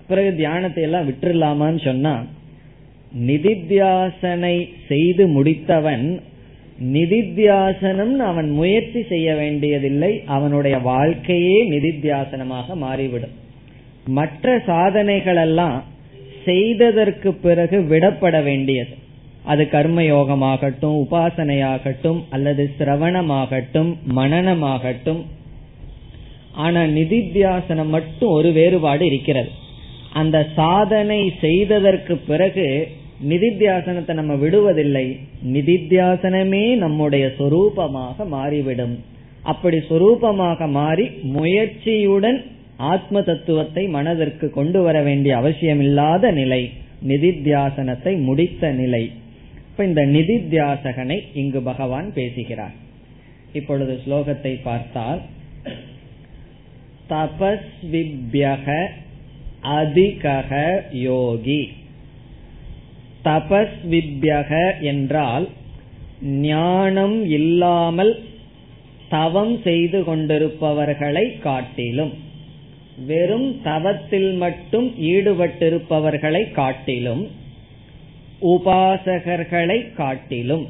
[0.09, 2.25] பிறகு தியானத்தை எல்லாம் விட்டுலாமான்னு சொன்னா
[3.27, 6.21] நிதித்தியாசனை செய்து முடித்தவன்
[6.85, 10.23] நிதித்தியாசனம் அவன் முயற்சி செய்ய வேண்டியதில்லை.
[10.27, 13.45] அவனுடைய வாழ்க்கையே நிதித்தியாசனமாக மாறிவிடும்.
[14.07, 15.95] மற்ற சாதனைகள் எல்லாம்
[16.47, 18.95] செய்ததற்கு பிறகு விடப்பட வேண்டியது.
[19.45, 25.23] அது கர்மயோகமாகட்டும் உபாசனையாகட்டும் அல்லது சிரவணமாகட்டும் மனநமாகட்டும்.
[26.53, 29.51] ஆனா நிதித்தியாசனம் மட்டும் ஒரு வேறுபாடு இருக்கிறது.
[30.13, 32.89] அந்த சாதனை செய்ததற்கு பிறகு
[33.29, 35.07] நிதித்தியாசனத்தை நம்ம விடுவதில்லை.
[35.53, 38.97] நிதித்தியாசனமே நம்முடைய சொரூபமாக மாறிவிடும்.
[39.43, 42.39] அப்படி சொரூபமாக மாறி முயற்சியுடன்
[42.77, 46.73] ஆத்ம தத்துவத்தை மனதிற்கு கொண்டு வர வேண்டிய அவசியமில்லாத நிலை
[47.07, 49.11] நிதித்தியாசனத்தை முடித்த நிலை.
[49.71, 52.75] இப்ப இந்த நிதித்தியாசகனை இங்கு பகவான் பேசுகிறார்.
[53.53, 55.21] இப்பொழுது ஸ்லோகத்தை பார்த்தால்
[57.09, 58.87] தபஸ்விபியக
[59.61, 61.69] அதிகக யோகி.
[63.25, 65.49] தபஸ்விபியக என்றால்
[66.23, 68.25] ஞானம் இல்லாமல்
[69.09, 72.26] தவம் செய்து கொண்டிருப்பவர்களை காட்டிலும்.
[73.05, 77.31] வெறும் தவத்தில் மட்டும் ஈடுபட்டிருப்பவர்களை காட்டிலும்
[78.43, 80.67] உபாசகர்களை காட்டிலும்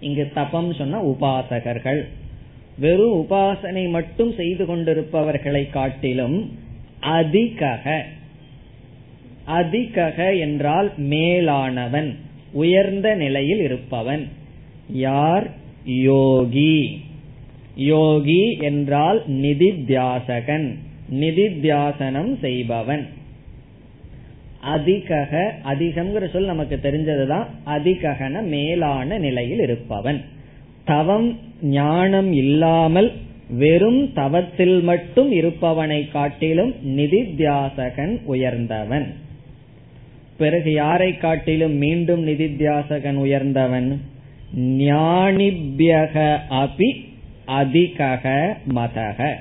[0.00, 2.04] இங்கு தபம் சொன்ன உபாசகர்கள்
[2.78, 6.58] வெறும் உபாசனை மட்டும் செய்து கொண்டிருப்பவர்களை காட்டிலும்
[7.00, 8.04] அதிகக
[9.44, 12.16] அதிகக என்றால் மேலானவன்
[12.52, 14.28] உயர்ந்த நிலையில் இருப்பவன்.
[14.92, 15.50] யார்?
[15.84, 17.04] யோகி.
[17.76, 20.74] யோகி என்றால் நிதித்தியாசகன்.
[21.12, 23.08] நிதித்தியாசனம் செய்பவன்.
[24.60, 30.24] அதிகக அதிகம்ங்கிற சொல் நமக்கு தெரிஞ்சதுதான் அதிககன மேலான நிலையில் இருப்பவன்.
[30.84, 33.12] தவம் ஞானம் இல்லாமல்
[33.50, 39.14] வெறும் தவத்தில் மட்டும் இருப்பவனை காட்டிலும் நிதித்தியாசகன் உயர்ந்தவன்.
[40.36, 44.00] பிறகு யாரை காட்டிலும் மீண்டும் நிதித்தியாசகன் உயர்ந்தவன்?
[44.58, 47.04] ஞானிபியக அபி
[47.44, 49.34] அதிகக மதக.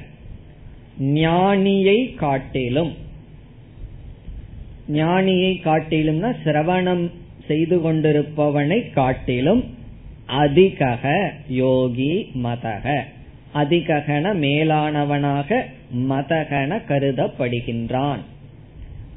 [1.01, 2.93] ஞானியை காட்டிலும்.
[4.91, 7.11] ஞானியை காட்டிலும்னா சிரவணம்
[7.47, 9.63] செய்து கொண்டிருப்பவனை காட்டிலும்
[10.25, 13.01] அதிகக யோகி மதக.
[13.55, 15.61] அதிககன மேலானவனாக
[16.09, 18.19] மதகன கருதப்படுகின்றான்.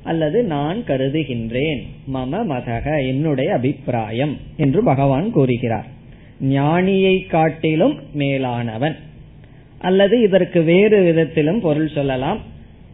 [0.03, 1.83] அல்லது நான் கருதுகின்றேன்.
[2.15, 5.87] மம மதக என்னுடைய அபிப்பிராயம் என்று பகவான் கூறுகிறார்.
[6.43, 8.97] ஞானியை காட்டிலும் மேலானவன்.
[9.81, 12.41] அல்லது இதற்கு வேறு விதத்திலும் பொருள் சொல்லலாம்.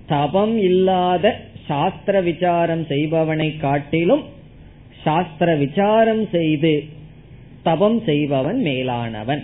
[0.07, 1.35] தபம் இல்லாத
[1.69, 4.25] சாஸ்திர விசாரம் செய்பவனை காட்டிலும்
[5.05, 6.73] சாஸ்திர விசாரம் செய்து
[7.63, 9.43] தபம் செய்பவன் மேலானவன்.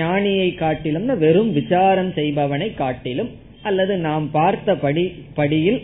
[0.00, 3.30] ஞானியை காட்டிலும் வெறும் விசாரம் செய்பவனை காட்டிலும்
[3.62, 5.80] அல்லது நாம் பார்த்த படி படியில்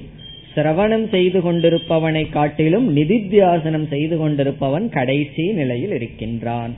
[0.55, 6.73] சிரவணம் செய்து கொண்டிருப்பவனை காட்டிலும் நிதித்தியாசனம் செய்து கொண்டிருப்பவன் கடைசி நிலையில் இருக்கின்றான்.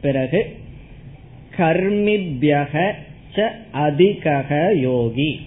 [0.00, 0.40] பிறகு
[1.56, 2.92] கர்மிபியக
[3.70, 5.40] அதிகக யோகி.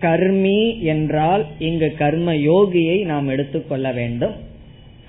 [0.00, 4.34] கர்மி என்றால் இங்கு கர்ம யோகியை நாம் எடுத்துக்கொள்ள வேண்டும்.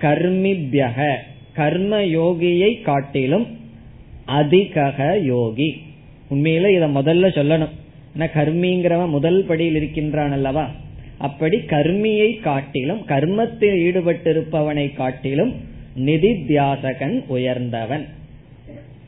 [0.01, 1.15] கர்மிபியக
[1.53, 3.47] கர்ம யோகியை காட்டிலும்
[4.25, 5.81] அதிகக யோகி.
[6.31, 7.69] உண்மையில இத முதல்ல சொல்லணும்.
[8.19, 10.71] கர்மிங்கிறவன் முதல் படியில் இருக்கின்றான் அல்லவா?
[11.17, 15.53] அப்படி கர்மியை காட்டிலும் கர்மத்தில் ஈடுபட்டிருப்பவனை காட்டிலும்
[15.97, 18.05] நிதித்தியாசகன் உயர்ந்தவன்.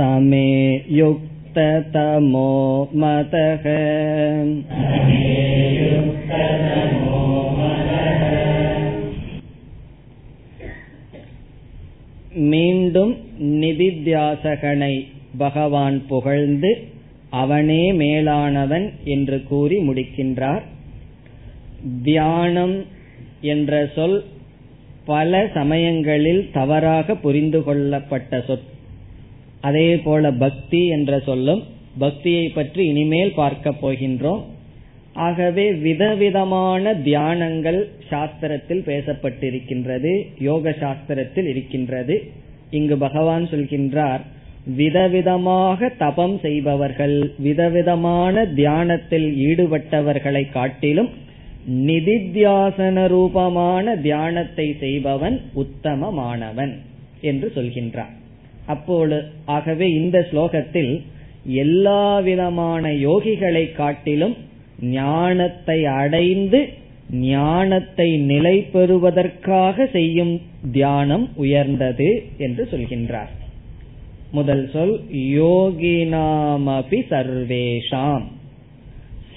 [0.00, 0.48] समे
[0.90, 2.50] युक्ततमो
[2.94, 3.64] मतः
[12.46, 13.12] மீண்டும்
[13.60, 14.94] நிதித்தியாசகனை
[15.38, 16.70] பகவான் புகழ்ந்து
[17.32, 20.64] அவனே மேலானவன் என்று கூறி முடிக்கின்றார்
[22.02, 22.76] தியானம்
[23.46, 24.18] என்ற சொல்
[25.04, 28.64] பல சமயங்களில் தவறாக புரிந்து கொள்ளப்பட்ட சொல்
[29.67, 31.61] அதே போல பக்தி என்ற சொல்லும்
[32.03, 34.41] பக்தியை பற்றி இனிமேல் பார்க்க போகின்றோம்.
[35.25, 37.79] ஆகவே விதவிதமான தியானங்கள்
[38.11, 40.11] சாஸ்திரத்தில் பேசப்பட்டிருக்கின்றது
[40.47, 42.15] யோக சாஸ்திரத்தில் இருக்கின்றது.
[42.79, 44.23] இங்கு பகவான் சொல்கின்றார்
[44.79, 51.11] விதவிதமாக தபம் செய்பவர்கள் விதவிதமான தியானத்தில் ஈடுபட்டவர்களை காட்டிலும்
[51.89, 56.73] நிதித்தியாசன ரூபமான தியானத்தை செய்பவன் உத்தமமானவன்
[57.31, 58.15] என்று சொல்கின்றார்.
[58.73, 59.17] அப்போது
[59.55, 60.93] ஆகவே இந்த ஸ்லோகத்தில்
[61.63, 64.35] எல்லா விதமான யோகிகளை காட்டிலும்
[64.97, 66.59] ஞானத்தை அடைந்து
[67.31, 70.33] ஞானத்தை நிலை பெறுவதற்காக செய்யும்
[70.71, 73.31] தியானம் உயர்ந்தது என்று சொல்கின்றார்.
[74.31, 74.93] முதல் சொல்
[75.39, 78.25] யோகினாமபி சர்வேஷாம்.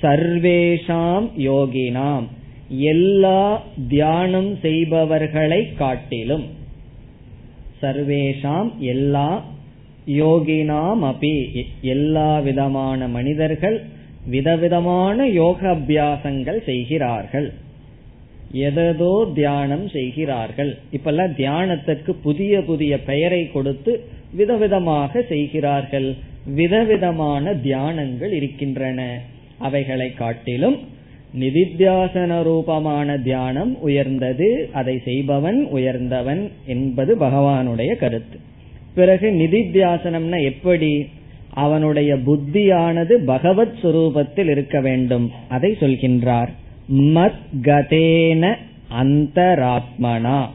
[0.03, 2.27] சர்வேஷாம் யோகினாம்.
[2.93, 3.41] எல்லா
[3.89, 6.47] தியானம் செய்பவர்களை காட்டிலும்.
[7.85, 9.29] சர்வேஷாம் எல்லா
[10.07, 11.37] யோகினாம் அபி
[11.81, 13.79] எல்லா விதமான மனிதர்கள்
[14.35, 17.49] விதவிதமான யோக அபியாசங்கள் செய்கிறார்கள்.
[18.69, 20.71] எதோ தியானம் செய்கிறார்கள்.
[20.93, 23.93] இப்பெல்லாம் தியானத்திற்கு புதிய புதிய பெயரை கொடுத்து
[24.37, 26.09] விதவிதமாக செய்கிறார்கள்.
[26.55, 29.01] விதவிதமான தியானங்கள் இருக்கின்றன.
[29.59, 30.77] அவைகளை காட்டிலும்
[31.39, 38.39] நிதித்தியாசன ரூபமான தியானம் உயர்ந்தது அதை செய்பவன் உயர்ந்தவன் என்பது பகவானுடைய கருத்து.
[38.95, 41.09] பிறகு நிதித்தியாசனம்னா எப்படி?
[41.51, 45.31] அவனுடைய புத்தியானது பகவத் சுரூபத்தில் இருக்க வேண்டும்.
[45.49, 46.49] அதை சொல்கின்றார்.
[46.93, 48.57] மத் கதேன
[49.01, 50.47] அந்தராத்மனா.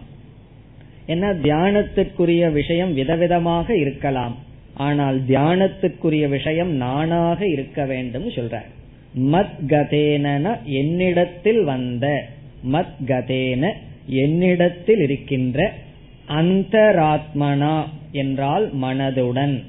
[1.05, 1.33] என்ன?
[1.33, 4.35] தியானத்திற்குரிய விஷயம் விதவிதமாக இருக்கலாம்.
[4.73, 8.77] ஆனால் தியானத்துக்குரிய விஷயம் நானாக இருக்க வேண்டும் சொல்றார்.
[9.17, 12.29] மத்கதேன என்னிடத்தில் வந்த
[12.71, 13.71] மத்கதேன
[14.07, 15.73] என்னிடத்தில் இருக்கின்ற
[16.27, 19.63] அந்தராத்மனா என்றால் மனதுடன்.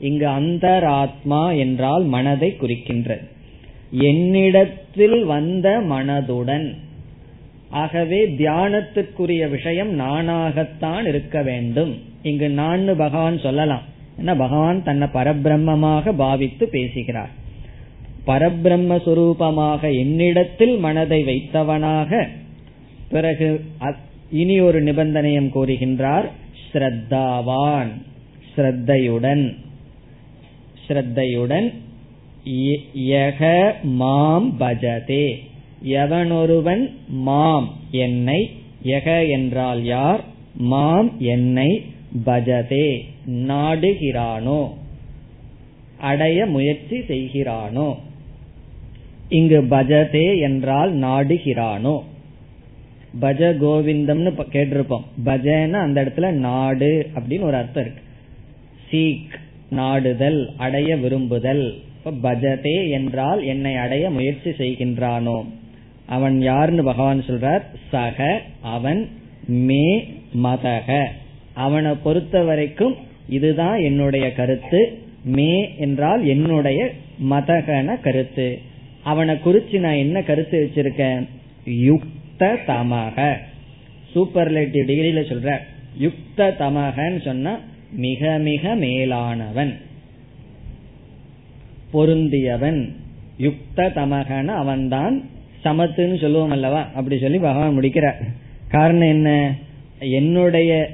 [0.00, 3.26] இங்கு அந்தராத்மா என்றால் மனதை குறிக்கின்றது.
[3.90, 6.74] என்னிடத்தில் வந்த மனதுடன்.
[7.70, 12.02] ஆகவே தியானத்துக்குரிய விஷயம் நானாகத்தான் இருக்க வேண்டும்.
[12.22, 13.82] இங்கு நான் பகவான் சொல்லலாம்.
[14.22, 17.38] ஏன்னா பகவான் தன்னை பரபிரம்மமாக பாவித்து பேசுகிறார்.
[18.26, 22.28] பரபிரம்ம சுரூபமாக என்னிடத்தில் மனதை வைத்தவனாக
[23.10, 23.64] பிறகு
[24.30, 26.24] இனி ஒரு நிபந்தனையும் கூறுகின்றார்.
[26.72, 27.88] ஸ்ரத்தாவான்.
[28.56, 29.56] ஸ்ரத்தையுடன்.
[30.88, 31.72] ஸ்ரத்தையுடன்
[32.98, 35.36] யக மாம் பஜதே.
[35.84, 38.50] எவனொருவன் மாம் என்னை
[38.84, 40.24] யக என்றால் யார்?
[40.54, 41.84] மாம் என்னை
[42.26, 43.00] பஜதே.
[43.30, 44.68] நாடுகிறானோ.
[45.98, 47.96] அடைய முயற்சி செய்கிறானோ.
[49.30, 52.00] இங்கு பஜதே என்றால் நாடுகிறானோ?
[53.20, 55.04] பஜ கோவிந்தம்னு கேட்டிருப்போம்.
[55.24, 58.02] பஜன அந்த இடத்துல நாடு அப்படின்னு ஒரு அர்த்தம் இருக்கு.
[58.90, 59.38] சீக்
[59.70, 61.80] நாடுதல் அடைய விரும்புதல்.
[62.22, 65.44] பஜதே என்றால் என்னை அடைய முயற்சி செய்கின்றானோ?
[66.06, 67.62] அவன் யாருன்னு பகவான் சொல்றார்?
[67.90, 69.08] சக அவன்
[69.46, 70.08] மே
[70.42, 71.04] மதக.
[71.54, 72.94] அவனை பொறுத்த வரைக்கும்
[73.28, 74.98] இதுதான் என்னுடைய கருத்து.
[75.24, 76.90] மே என்றால் என்னுடைய
[77.30, 78.58] மதகன கருத்து.
[79.02, 81.26] அவனை குறிச்சு நான் என்ன கருத்து வச்சிருக்கேன்?
[81.64, 83.34] யுக்த தமக
[84.14, 85.56] சூப்பர்லேட்டிவ் டிகிரியில சொல்ற.
[85.98, 87.58] யுக்த தமகன்னு சொன்னா
[87.92, 89.74] மிக மிக மேலானவன்.
[91.92, 92.92] பொருந்தியவன்.
[93.38, 95.24] யுக்த தமகன அவன்தான்
[95.64, 96.80] சமத்துன்னு சொல்லுவோம் அல்லவா?
[96.94, 98.18] அப்படி சொல்லி பகவான் முடிக்கிறார்.
[98.68, 99.54] காரணம் என்ன?
[99.98, 100.90] என்னுடைய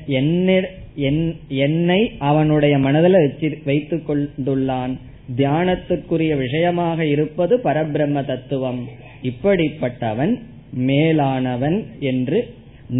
[1.49, 4.97] என்னை அவனுடைய மனதில் வச்சு வைத்துக் கொண்டுள்ளான்.
[5.36, 8.88] தியானத்துக்குரிய விஷயமாக இருப்பது பரபிரம்ம தத்துவம்
[9.24, 10.40] இப்படிப்பட்டவன்
[10.88, 12.48] மேலானவன் என்று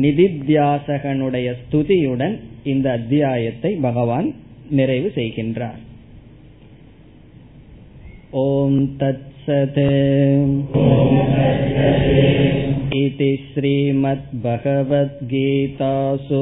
[0.02, 4.36] நிதித்தியாசகனுடைய ஸ்துதியுடன் இந்த அத்தியாயத்தை பகவான்
[4.70, 5.80] நிறைவு செய்கின்றார்
[8.44, 9.80] ஓம் தத் சத்
[13.02, 16.42] इति श्रीमद्भगवद्गीतासु